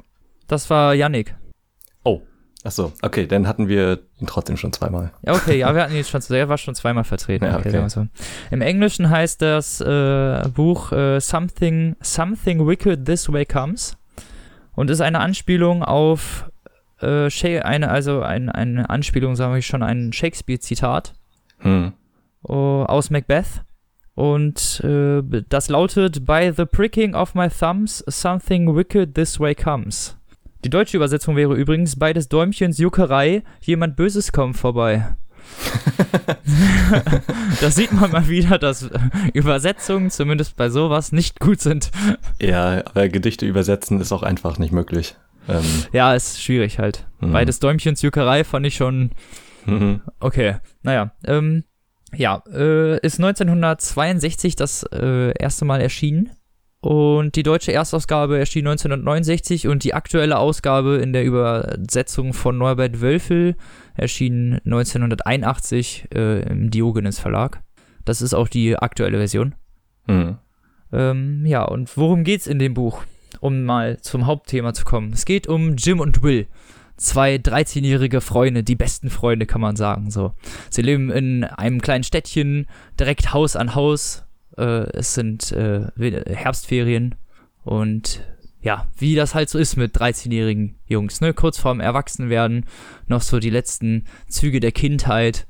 [0.49, 1.37] das war Yannick.
[2.67, 5.13] Ach so, okay, dann hatten wir ihn trotzdem schon zweimal.
[5.23, 7.45] Ja, okay, ja, wir hatten ihn schon, der war schon zweimal vertreten.
[7.45, 7.89] Ja, okay, okay.
[7.91, 8.07] so.
[8.51, 13.99] Im Englischen heißt das äh, Buch äh, Something, Something Wicked This Way Comes
[14.75, 16.51] und ist eine Anspielung auf
[17.03, 17.29] äh,
[17.61, 21.13] eine, also ein, eine Anspielung, sagen wir schon, ein Shakespeare-Zitat
[21.59, 21.93] Hm.
[22.45, 23.63] oh, aus Macbeth.
[24.15, 30.17] Und äh, das lautet: By the pricking of my thumbs, something wicked this way comes.
[30.65, 35.17] Die deutsche Übersetzung wäre übrigens: Bei des Däumchens Juckerei, jemand Böses kommt vorbei.
[37.61, 38.89] das sieht man mal wieder, dass
[39.35, 41.91] Übersetzungen zumindest bei sowas nicht gut sind.
[42.41, 45.17] Ja, aber Gedichte übersetzen ist auch einfach nicht möglich.
[45.49, 45.63] Ähm,
[45.93, 47.07] Ja, ist schwierig halt.
[47.21, 47.33] Mhm.
[47.33, 49.11] Bei des Däumchens Juckerei fand ich schon
[49.67, 50.01] mhm.
[50.19, 51.13] Okay, naja.
[51.27, 51.65] Ähm,
[52.17, 56.31] ja, äh, ist 1962 das äh, erste Mal erschienen.
[56.85, 63.01] Und die deutsche Erstausgabe erschien 1969 und die aktuelle Ausgabe in der Übersetzung von Norbert
[63.01, 63.57] Wölfel
[63.95, 67.63] erschien 1981 äh, im Diogenes Verlag.
[68.05, 69.55] Das ist auch die aktuelle Version.
[70.07, 70.37] Mhm.
[70.93, 73.03] Ähm, ja, und worum geht's in dem Buch?
[73.41, 75.13] um mal zum Hauptthema zu kommen.
[75.13, 76.47] Es geht um Jim und Will.
[76.97, 80.11] Zwei 13-jährige Freunde, die besten Freunde, kann man sagen.
[80.11, 80.33] So.
[80.71, 82.67] Sie leben in einem kleinen Städtchen,
[82.99, 84.24] direkt Haus an Haus.
[84.57, 85.89] Äh, es sind äh,
[86.27, 87.15] Herbstferien
[87.65, 88.21] und
[88.65, 91.35] ja, wie das halt so ist mit 13-jährigen Jungs, ne?
[91.35, 92.65] Kurz vorm Erwachsenwerden,
[93.07, 95.47] noch so die letzten Züge der Kindheit,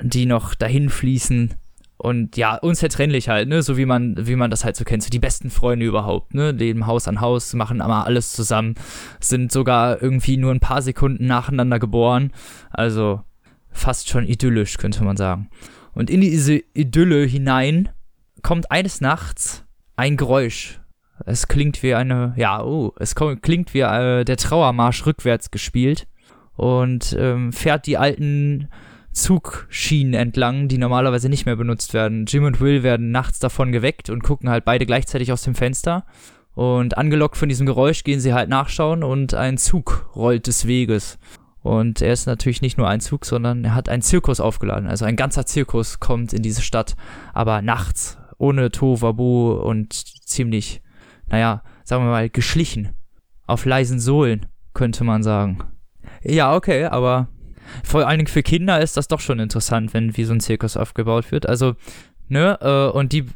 [0.00, 1.54] die noch dahin fließen.
[1.96, 3.62] Und ja, unzertrennlich halt, ne?
[3.62, 5.02] So wie man, wie man das halt so kennt.
[5.02, 6.50] So die besten Freunde überhaupt, ne?
[6.50, 8.74] Leben Haus an Haus, machen aber alles zusammen,
[9.18, 12.32] sind sogar irgendwie nur ein paar Sekunden nacheinander geboren.
[12.70, 13.22] Also
[13.70, 15.48] fast schon idyllisch, könnte man sagen.
[15.94, 17.88] Und in diese Idylle hinein
[18.48, 20.80] kommt eines Nachts ein Geräusch.
[21.26, 26.08] Es klingt wie eine, ja, oh, es klingt wie äh, der Trauermarsch rückwärts gespielt
[26.56, 28.70] und ähm, fährt die alten
[29.12, 32.24] Zugschienen entlang, die normalerweise nicht mehr benutzt werden.
[32.24, 36.06] Jim und Will werden nachts davon geweckt und gucken halt beide gleichzeitig aus dem Fenster.
[36.54, 41.18] Und angelockt von diesem Geräusch gehen sie halt nachschauen und ein Zug rollt des Weges.
[41.62, 44.88] Und er ist natürlich nicht nur ein Zug, sondern er hat einen Zirkus aufgeladen.
[44.88, 46.96] Also ein ganzer Zirkus kommt in diese Stadt,
[47.34, 50.80] aber nachts, ohne Tohuwabohu und ziemlich,
[51.26, 52.90] naja, sagen wir mal, geschlichen.
[53.46, 55.58] Auf leisen Sohlen, könnte man sagen.
[56.22, 57.28] Ja, okay, aber
[57.84, 60.76] vor allen Dingen für Kinder ist das doch schon interessant, wenn wie so ein Zirkus
[60.76, 61.48] aufgebaut wird.
[61.48, 61.74] Also,
[62.28, 63.26] ne, äh, und die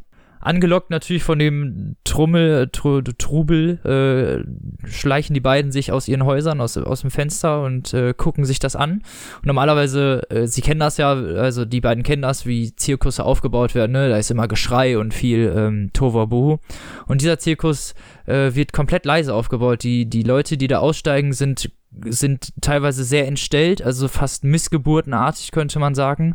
[0.43, 6.61] angelockt natürlich von dem Trummel, Tru, Trubel, äh, schleichen die beiden sich aus ihren Häusern,
[6.61, 9.03] aus, aus dem Fenster und äh, gucken sich das an.
[9.36, 13.74] Und normalerweise, äh, sie kennen das ja, also die beiden kennen das, wie Zirkusse aufgebaut
[13.74, 14.09] werden, ne?
[14.09, 16.59] Da ist immer Geschrei und viel ähm, Tovabu.
[17.07, 17.95] Und dieser Zirkus
[18.26, 19.84] äh, wird komplett leise aufgebaut.
[19.84, 21.70] Die, die Leute, die da aussteigen, sind
[22.07, 26.34] sind teilweise sehr entstellt, also fast missgeburtenartig, könnte man sagen.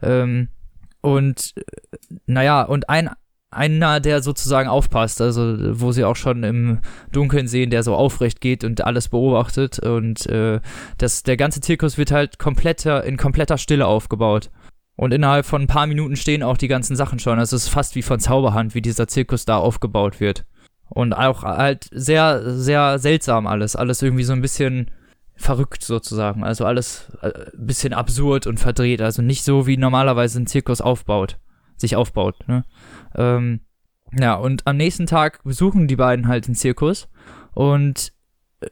[0.00, 0.48] Ähm,
[1.00, 1.62] und äh,
[2.26, 3.10] naja, und ein
[3.52, 6.80] einer, der sozusagen aufpasst, also wo sie auch schon im
[7.12, 10.60] Dunkeln sehen, der so aufrecht geht und alles beobachtet und äh,
[10.98, 14.50] das, der ganze Zirkus wird halt kompletter, in kompletter Stille aufgebaut.
[14.94, 17.38] Und innerhalb von ein paar Minuten stehen auch die ganzen Sachen schon.
[17.38, 20.44] Also es ist fast wie von Zauberhand, wie dieser Zirkus da aufgebaut wird.
[20.88, 23.74] Und auch halt sehr, sehr seltsam alles.
[23.74, 24.90] Alles irgendwie so ein bisschen
[25.34, 26.44] verrückt sozusagen.
[26.44, 29.00] Also alles ein äh, bisschen absurd und verdreht.
[29.00, 31.38] Also nicht so, wie normalerweise ein Zirkus aufbaut,
[31.82, 32.36] sich aufbaut.
[32.48, 32.64] Ne?
[33.14, 33.60] Ähm,
[34.18, 37.08] ja, und am nächsten Tag besuchen die beiden halt den Zirkus
[37.54, 38.12] und
[38.60, 38.68] äh,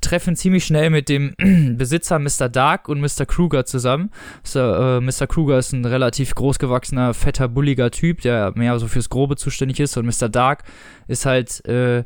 [0.00, 1.34] treffen ziemlich schnell mit dem
[1.76, 2.48] Besitzer Mr.
[2.48, 3.26] Dark und Mr.
[3.26, 4.10] Kruger zusammen.
[4.42, 5.26] So, äh, Mr.
[5.26, 9.96] Kruger ist ein relativ großgewachsener, fetter, bulliger Typ, der mehr so fürs Grobe zuständig ist.
[9.96, 10.28] Und Mr.
[10.28, 10.64] Dark
[11.08, 12.04] ist halt, äh,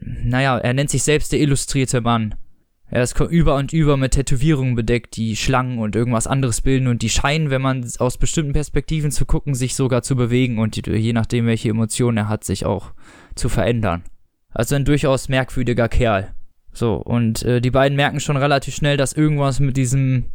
[0.00, 2.34] naja, er nennt sich selbst der illustrierte Mann.
[2.92, 7.00] Er ist über und über mit Tätowierungen bedeckt, die Schlangen und irgendwas anderes bilden und
[7.00, 10.90] die scheinen, wenn man aus bestimmten Perspektiven zu gucken, sich sogar zu bewegen und die,
[10.90, 12.92] je nachdem, welche Emotionen er hat, sich auch
[13.34, 14.02] zu verändern.
[14.50, 16.34] Also ein durchaus merkwürdiger Kerl.
[16.70, 20.26] So, und äh, die beiden merken schon relativ schnell, dass irgendwas mit diesem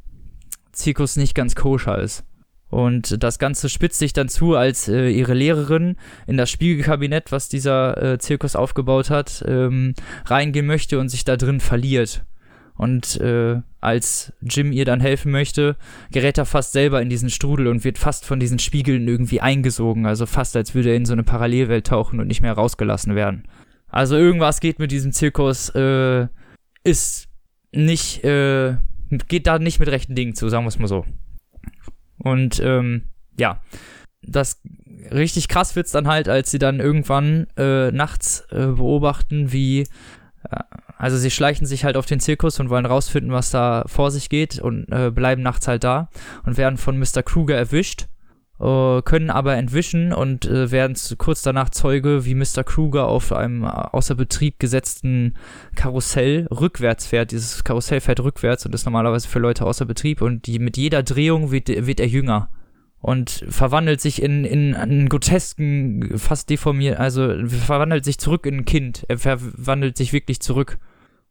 [0.72, 2.26] Zirkus nicht ganz koscher ist.
[2.70, 5.96] Und das Ganze spitzt sich dann zu, als äh, ihre Lehrerin
[6.26, 9.94] in das Spiegelkabinett, was dieser äh, Zirkus aufgebaut hat, ähm,
[10.26, 12.26] reingehen möchte und sich da drin verliert.
[12.78, 15.76] Und äh, als Jim ihr dann helfen möchte,
[16.12, 20.06] gerät er fast selber in diesen Strudel und wird fast von diesen Spiegeln irgendwie eingesogen.
[20.06, 23.44] Also fast als würde er in so eine Parallelwelt tauchen und nicht mehr rausgelassen werden.
[23.88, 26.28] Also irgendwas geht mit diesem Zirkus, äh,
[26.84, 27.30] ist
[27.72, 28.78] nicht, äh,
[29.28, 31.06] geht da nicht mit rechten Dingen zu, sagen wir es mal so.
[32.18, 33.04] Und ähm,
[33.40, 33.62] ja,
[34.22, 34.62] das
[35.12, 39.88] richtig krass wird's dann halt, als sie dann irgendwann äh, nachts äh, beobachten, wie
[40.98, 44.30] also sie schleichen sich halt auf den Zirkus und wollen rausfinden, was da vor sich
[44.30, 46.10] geht und äh, bleiben nachts halt da
[46.46, 47.22] und werden von Mr.
[47.24, 48.08] Kruger erwischt,
[48.60, 52.64] äh, können aber entwischen und äh, werden kurz danach Zeuge, wie Mr.
[52.64, 55.36] Kruger auf einem äh, außer Betrieb gesetzten
[55.76, 57.32] Karussell rückwärts fährt.
[57.32, 61.04] Dieses Karussell fährt rückwärts und ist normalerweise für Leute außer Betrieb und die, mit jeder
[61.04, 62.50] Drehung wird, wird er jünger
[63.08, 68.66] und verwandelt sich in, in einen grotesken, fast deformiert, also verwandelt sich zurück in ein
[68.66, 69.06] Kind.
[69.08, 70.78] Er verwandelt sich wirklich zurück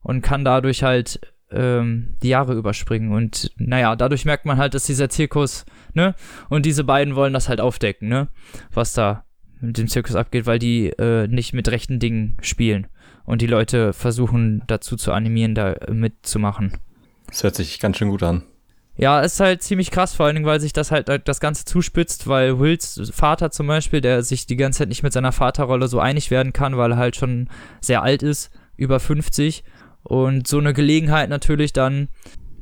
[0.01, 1.21] und kann dadurch halt
[1.51, 3.13] ähm, die Jahre überspringen.
[3.13, 6.15] Und naja, dadurch merkt man halt, dass dieser Zirkus, ne,
[6.49, 8.29] und diese beiden wollen das halt aufdecken, ne,
[8.73, 9.27] was da
[9.61, 12.87] mit dem Zirkus abgeht, weil die äh, nicht mit rechten Dingen spielen.
[13.27, 16.73] Und die Leute versuchen dazu zu animieren, da mitzumachen.
[17.27, 18.45] Das hört sich ganz schön gut an.
[18.97, 22.29] Ja, ist halt ziemlich krass, vor allen Dingen, weil sich das halt das Ganze zuspitzt,
[22.29, 26.01] weil Wills Vater zum Beispiel, der sich die ganze Zeit nicht mit seiner Vaterrolle so
[26.01, 27.49] einig werden kann, weil er halt schon
[27.81, 29.65] sehr alt ist, über 50.
[30.03, 32.09] Und so eine Gelegenheit natürlich dann,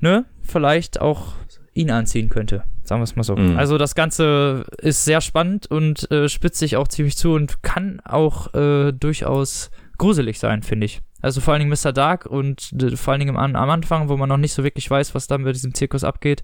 [0.00, 1.34] ne, vielleicht auch
[1.74, 2.64] ihn anziehen könnte.
[2.82, 3.36] Sagen wir es mal so.
[3.36, 3.56] Mhm.
[3.56, 8.00] Also das Ganze ist sehr spannend und äh, spitzt sich auch ziemlich zu und kann
[8.04, 11.00] auch äh, durchaus gruselig sein, finde ich.
[11.20, 11.92] Also vor allen Dingen Mr.
[11.92, 14.90] Dark und äh, vor allen Dingen am, am, Anfang, wo man noch nicht so wirklich
[14.90, 16.42] weiß, was dann bei diesem Zirkus abgeht,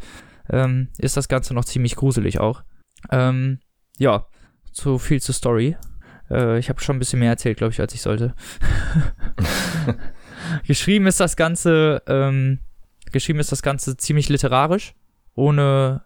[0.48, 2.62] ähm, ist das Ganze noch ziemlich gruselig auch.
[3.10, 3.60] Ähm,
[3.98, 4.26] ja,
[4.72, 5.76] so viel zur Story.
[6.30, 8.34] Äh, ich habe schon ein bisschen mehr erzählt, glaube ich, als ich sollte.
[10.66, 12.60] geschrieben ist das Ganze, ähm,
[13.12, 14.94] geschrieben ist das Ganze ziemlich literarisch,
[15.34, 16.02] ohne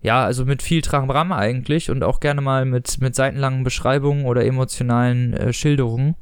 [0.00, 4.44] ja, also mit viel Trambram eigentlich und auch gerne mal mit, mit seitenlangen Beschreibungen oder
[4.44, 6.14] emotionalen äh, Schilderungen.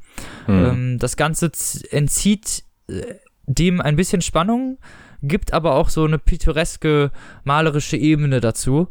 [0.47, 0.65] Mhm.
[0.65, 1.51] Ähm, das Ganze
[1.91, 3.01] entzieht äh,
[3.45, 4.79] dem ein bisschen Spannung,
[5.21, 7.11] gibt aber auch so eine pittoreske
[7.43, 8.87] malerische Ebene dazu,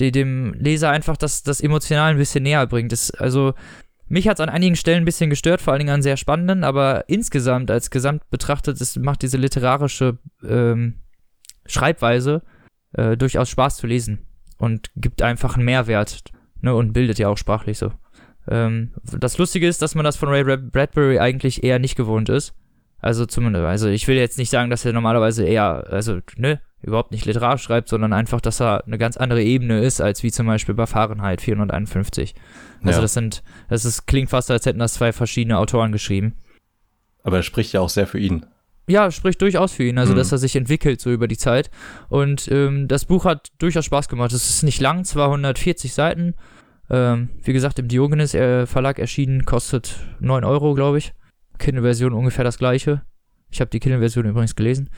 [0.00, 2.90] die dem Leser einfach das, das Emotional ein bisschen näher bringt.
[2.92, 3.52] Das, also
[4.08, 6.64] mich hat es an einigen Stellen ein bisschen gestört, vor allen Dingen an sehr spannenden,
[6.64, 10.96] aber insgesamt, als Gesamt betrachtet, ist, macht diese literarische ähm,
[11.66, 12.42] Schreibweise
[12.94, 14.26] äh, durchaus Spaß zu lesen
[14.58, 16.24] und gibt einfach einen Mehrwert
[16.60, 17.92] ne, und bildet ja auch sprachlich so.
[18.48, 22.54] Ähm, das Lustige ist, dass man das von Ray Bradbury eigentlich eher nicht gewohnt ist.
[22.98, 27.10] Also zumindest, also ich will jetzt nicht sagen, dass er normalerweise eher, also ne, überhaupt
[27.10, 30.46] nicht literarisch schreibt, sondern einfach, dass er eine ganz andere Ebene ist, als wie zum
[30.46, 32.34] Beispiel bei Fahrenheit 451.
[32.82, 33.02] Also ja.
[33.02, 36.34] das sind, das ist, klingt fast, als hätten das zwei verschiedene Autoren geschrieben.
[37.22, 38.46] Aber er spricht ja auch sehr für ihn
[38.88, 40.16] ja, spricht durchaus für ihn, also mhm.
[40.16, 41.70] dass er sich entwickelt so über die Zeit.
[42.08, 44.32] Und ähm, das Buch hat durchaus Spaß gemacht.
[44.32, 46.34] Es ist nicht lang, 240 Seiten.
[46.90, 51.12] Ähm, wie gesagt, im Diogenes äh, Verlag erschienen, kostet 9 Euro, glaube ich.
[51.58, 53.02] Kindle-Version ungefähr das gleiche.
[53.50, 54.90] Ich habe die Kindle-Version übrigens gelesen.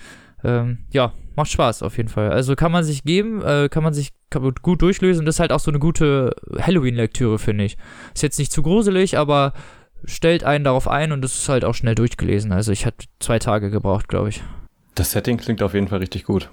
[0.42, 2.30] Ähm, ja, macht Spaß auf jeden Fall.
[2.30, 4.12] Also kann man sich geben, äh, kann man sich
[4.62, 5.24] gut durchlösen.
[5.24, 7.76] Das ist halt auch so eine gute Halloween-Lektüre, finde ich.
[8.14, 9.52] Ist jetzt nicht zu gruselig, aber
[10.06, 12.52] stellt einen darauf ein und es ist halt auch schnell durchgelesen.
[12.52, 14.42] Also ich hatte zwei Tage gebraucht, glaube ich.
[14.94, 16.50] Das Setting klingt auf jeden Fall richtig gut.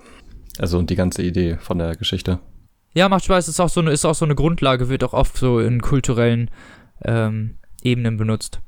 [0.58, 2.40] Also und die ganze Idee von der Geschichte.
[2.94, 3.48] Ja, macht Spaß.
[3.48, 6.50] Ist auch so eine, ist auch so eine Grundlage, wird auch oft so in kulturellen
[7.04, 8.60] ähm, Ebenen benutzt.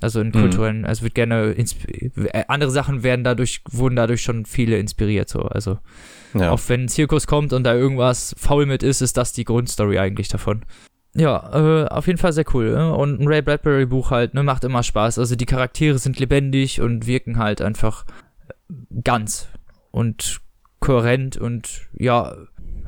[0.00, 0.32] Also in mhm.
[0.32, 0.86] kulturellen, mhm.
[0.86, 5.28] also wird gerne äh, andere Sachen werden dadurch, wurden dadurch schon viele inspiriert.
[5.28, 5.42] So.
[5.42, 5.78] Also
[6.34, 6.50] ja.
[6.50, 9.98] auch wenn ein Zirkus kommt und da irgendwas faul mit ist, ist das die Grundstory
[9.98, 10.64] eigentlich davon.
[11.14, 12.72] Ja, äh, auf jeden Fall sehr cool.
[12.72, 12.94] Ne?
[12.94, 15.18] Und ein Ray Bradbury Buch halt, ne, macht immer Spaß.
[15.18, 18.06] Also die Charaktere sind lebendig und wirken halt einfach
[19.04, 19.48] ganz
[19.90, 20.40] und
[20.80, 22.34] kohärent und ja,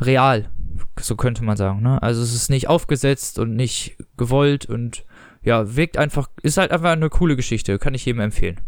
[0.00, 0.50] real.
[0.98, 2.02] So könnte man sagen, ne?
[2.02, 5.04] Also es ist nicht aufgesetzt und nicht gewollt und
[5.42, 7.78] ja, wirkt einfach, ist halt einfach eine coole Geschichte.
[7.78, 8.60] Kann ich jedem empfehlen.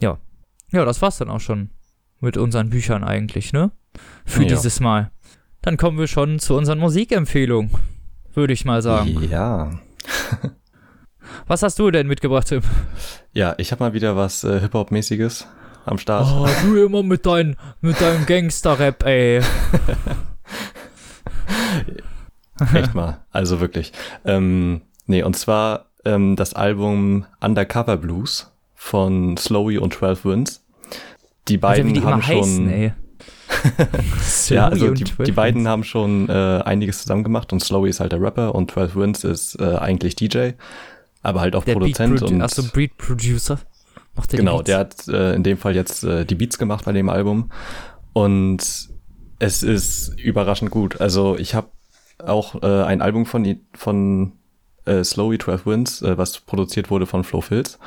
[0.00, 0.18] Ja.
[0.70, 1.70] Ja, das war's dann auch schon
[2.20, 3.72] mit unseren Büchern eigentlich, ne?
[4.24, 4.48] Für ja.
[4.48, 5.10] dieses Mal.
[5.60, 7.70] Dann kommen wir schon zu unseren Musikempfehlungen
[8.34, 9.28] würde ich mal sagen.
[9.30, 9.70] Ja.
[11.46, 12.62] was hast du denn mitgebracht, Tim?
[13.32, 15.46] Ja, ich habe mal wieder was äh, Hip-Hop-mäßiges
[15.84, 16.26] am Start.
[16.30, 19.40] Oh, du immer mit, dein, mit deinem Gangster-Rap, ey.
[22.74, 23.92] Echt mal, also wirklich.
[24.24, 30.64] Ähm, nee, und zwar ähm, das Album Undercover Blues von Slowy und 12 Winds.
[31.48, 32.36] Die beiden Alter, die haben schon.
[32.36, 32.92] Heißen, ey.
[34.48, 36.32] ja, also die, die, beiden haben schon äh,
[36.64, 40.16] einiges zusammen gemacht und Slowy ist halt der Rapper und 12 Wins ist äh, eigentlich
[40.16, 40.50] DJ,
[41.22, 43.58] aber halt auch der Produzent Beat und also Beat Producer.
[44.14, 46.92] Macht der genau, der hat äh, in dem Fall jetzt äh, die Beats gemacht bei
[46.92, 47.50] dem Album
[48.12, 48.88] und
[49.38, 51.00] es ist überraschend gut.
[51.00, 51.68] Also ich habe
[52.18, 54.32] auch äh, ein Album von von
[54.84, 57.78] äh, Slowy 12 Wins, äh, was produziert wurde von Flo Filz,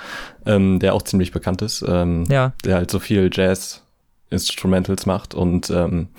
[0.45, 2.53] ähm, der auch ziemlich bekannt ist, ähm, ja.
[2.63, 3.85] der halt so viel Jazz
[4.30, 6.09] Instrumentals macht und ähm,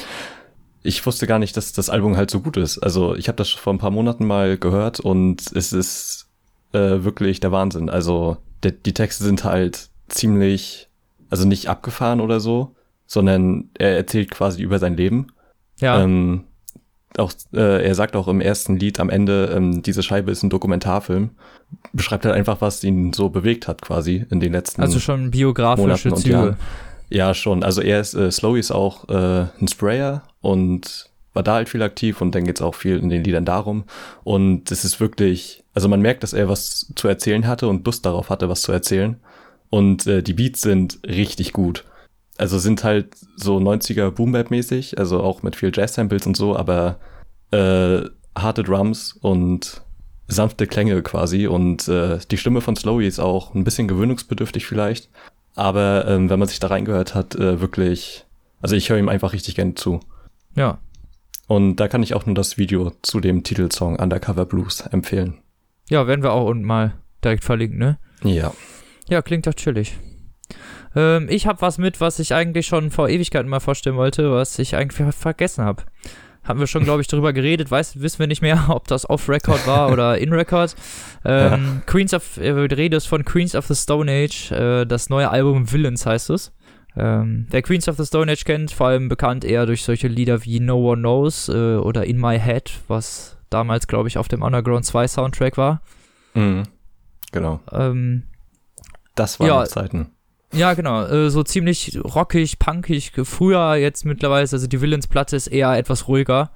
[0.82, 2.78] ich wusste gar nicht, dass das Album halt so gut ist.
[2.78, 6.28] Also ich habe das vor ein paar Monaten mal gehört und es ist
[6.72, 7.90] äh, wirklich der Wahnsinn.
[7.90, 10.88] Also der, die Texte sind halt ziemlich,
[11.28, 12.74] also nicht abgefahren oder so,
[13.07, 15.28] sondern er erzählt quasi über sein Leben.
[15.80, 16.02] Ja.
[16.02, 16.44] Ähm,
[17.18, 20.50] auch, äh, er sagt auch im ersten Lied am Ende, ähm, diese Scheibe ist ein
[20.50, 21.30] Dokumentarfilm.
[21.92, 26.14] Beschreibt halt einfach, was ihn so bewegt hat, quasi in den letzten Also schon biografische
[26.14, 26.30] Züge.
[26.30, 26.57] Jahren.
[27.09, 27.62] Ja, schon.
[27.62, 31.82] Also er ist, äh, Slowy ist auch äh, ein Sprayer und war da halt viel
[31.82, 33.84] aktiv und dann geht's auch viel in den Liedern darum.
[34.24, 38.07] Und es ist wirklich, also man merkt, dass er was zu erzählen hatte und Lust
[38.07, 39.20] darauf hatte, was zu erzählen.
[39.70, 41.84] Und äh, die Beats sind richtig gut.
[42.38, 46.98] Also sind halt so 90er Boom-Bap-mäßig, also auch mit viel Jazz-Samples und so, aber
[47.50, 48.00] äh,
[48.36, 49.82] harte Drums und
[50.28, 51.46] sanfte Klänge quasi.
[51.46, 55.09] Und äh, die Stimme von Slowy ist auch ein bisschen gewöhnungsbedürftig vielleicht.
[55.57, 58.26] Aber ähm, wenn man sich da reingehört hat, äh, wirklich,
[58.61, 60.00] also ich höre ihm einfach richtig gerne zu.
[60.54, 60.78] Ja.
[61.48, 65.38] Und da kann ich auch nur das Video zu dem Titelsong Undercover Blues empfehlen.
[65.88, 66.94] Ja, werden wir auch unten mal
[67.24, 67.98] direkt verlinken, ne?
[68.22, 68.52] Ja.
[69.09, 69.96] Ja, klingt doch chillig.
[70.94, 74.59] Ähm, ich habe was mit, was ich eigentlich schon vor Ewigkeiten mal vorstellen wollte, was
[74.59, 75.84] ich eigentlich vergessen habe.
[76.47, 77.70] Haben wir schon, glaube ich, darüber geredet.
[77.70, 80.74] Weiß, wissen wir nicht mehr, ob das off-Record war oder in-Record.
[81.24, 81.82] Ähm, ja.
[81.86, 84.53] Queens of, äh, Rede ist von Queens of the Stone Age.
[84.53, 86.53] Äh, das neue Album Villains heißt es.
[86.97, 90.44] Ähm, wer Queens of the Stone Age kennt, vor allem bekannt eher durch solche Lieder
[90.44, 94.42] wie No One Knows äh, oder In My Head, was damals, glaube ich, auf dem
[94.42, 95.82] Underground 2 Soundtrack war.
[96.34, 96.62] Mhm.
[97.32, 97.61] Genau.
[97.70, 98.22] Ähm,
[99.14, 100.16] das waren ja, Zeiten.
[100.53, 101.05] Ja, genau.
[101.05, 103.12] Äh, so ziemlich rockig, punkig.
[103.24, 106.51] Früher, jetzt mittlerweile, also die Villains-Platte ist eher etwas ruhiger.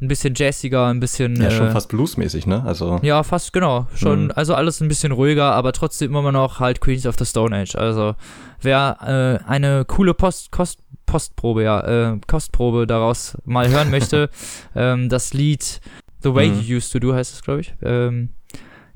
[0.00, 1.40] Ein bisschen jazziger, ein bisschen.
[1.40, 2.64] Ja, schon äh, fast bluesmäßig, ne?
[2.64, 2.98] Also.
[3.02, 3.86] Ja, fast, genau.
[3.94, 4.32] Schon, mhm.
[4.34, 7.76] also alles ein bisschen ruhiger, aber trotzdem immer noch halt Queens of the Stone Age.
[7.76, 8.16] Also,
[8.60, 14.30] wer äh, eine coole Post, Kost, Postprobe, ja, äh, Kostprobe daraus mal hören möchte,
[14.74, 15.80] ähm, das Lied
[16.24, 16.60] The Way mhm.
[16.60, 17.74] You Used to Do heißt es, glaube ich.
[17.82, 18.30] Ähm,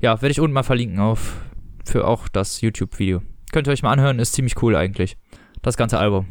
[0.01, 1.35] ja, werde ich unten mal verlinken auf
[1.85, 3.21] für auch das YouTube-Video.
[3.51, 5.17] Könnt ihr euch mal anhören, ist ziemlich cool eigentlich.
[5.61, 6.27] Das ganze Album.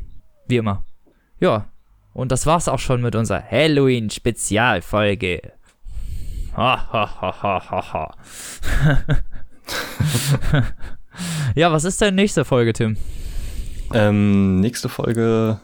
[0.46, 0.84] Wie immer.
[1.40, 1.66] Ja.
[2.12, 5.52] Und das war's auch schon mit unserer Halloween-Spezialfolge.
[6.56, 8.14] Ha, ha, ha, ha, ha,
[11.54, 12.96] ja, was ist denn nächste Folge, Tim?
[13.92, 15.60] Ähm, nächste Folge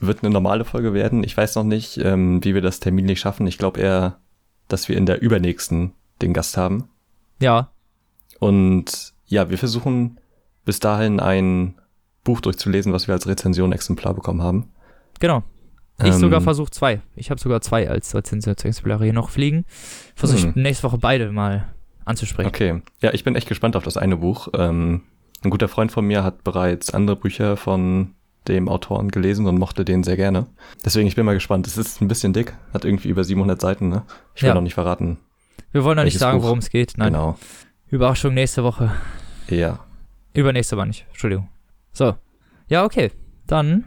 [0.00, 1.24] wird eine normale Folge werden.
[1.24, 3.46] Ich weiß noch nicht, ähm, wie wir das terminlich schaffen.
[3.46, 4.18] Ich glaube eher,
[4.68, 6.88] dass wir in der übernächsten den Gast haben.
[7.40, 7.70] Ja.
[8.38, 10.18] Und ja, wir versuchen
[10.66, 11.76] bis dahin ein
[12.24, 14.68] Buch durchzulesen, was wir als Rezension-Exemplar bekommen haben.
[15.20, 15.42] Genau.
[16.00, 17.00] Ich ähm, sogar versuche zwei.
[17.14, 19.64] Ich habe sogar zwei als Rezensionsexemplare hier noch fliegen.
[20.14, 20.62] Versuche ich hm.
[20.62, 21.72] nächste Woche beide mal
[22.04, 22.48] anzusprechen.
[22.48, 22.82] Okay.
[23.00, 24.48] Ja, ich bin echt gespannt auf das eine Buch.
[24.54, 25.02] Ähm,
[25.42, 28.14] ein guter Freund von mir hat bereits andere Bücher von
[28.48, 30.46] dem Autoren gelesen und mochte den sehr gerne.
[30.84, 31.66] Deswegen, ich bin mal gespannt.
[31.66, 34.02] Es ist ein bisschen dick, hat irgendwie über 700 Seiten, ne?
[34.34, 34.54] Ich will ja.
[34.54, 35.18] noch nicht verraten.
[35.72, 36.94] Wir wollen noch nicht sagen, worum es geht.
[36.96, 37.12] Nein.
[37.12, 37.38] Genau.
[37.88, 38.92] Überraschung nächste Woche.
[39.48, 39.85] Ja.
[40.36, 41.06] Übernächste Mal nicht.
[41.08, 41.48] Entschuldigung.
[41.92, 42.14] So.
[42.68, 43.10] Ja, okay.
[43.46, 43.84] Dann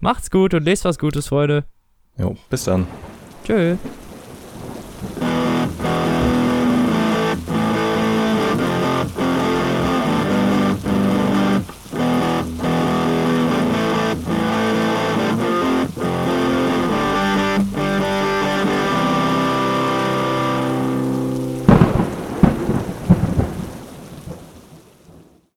[0.00, 1.64] macht's gut und lest was Gutes, Freunde.
[2.18, 2.86] Jo, bis dann.
[3.44, 3.76] Tschö.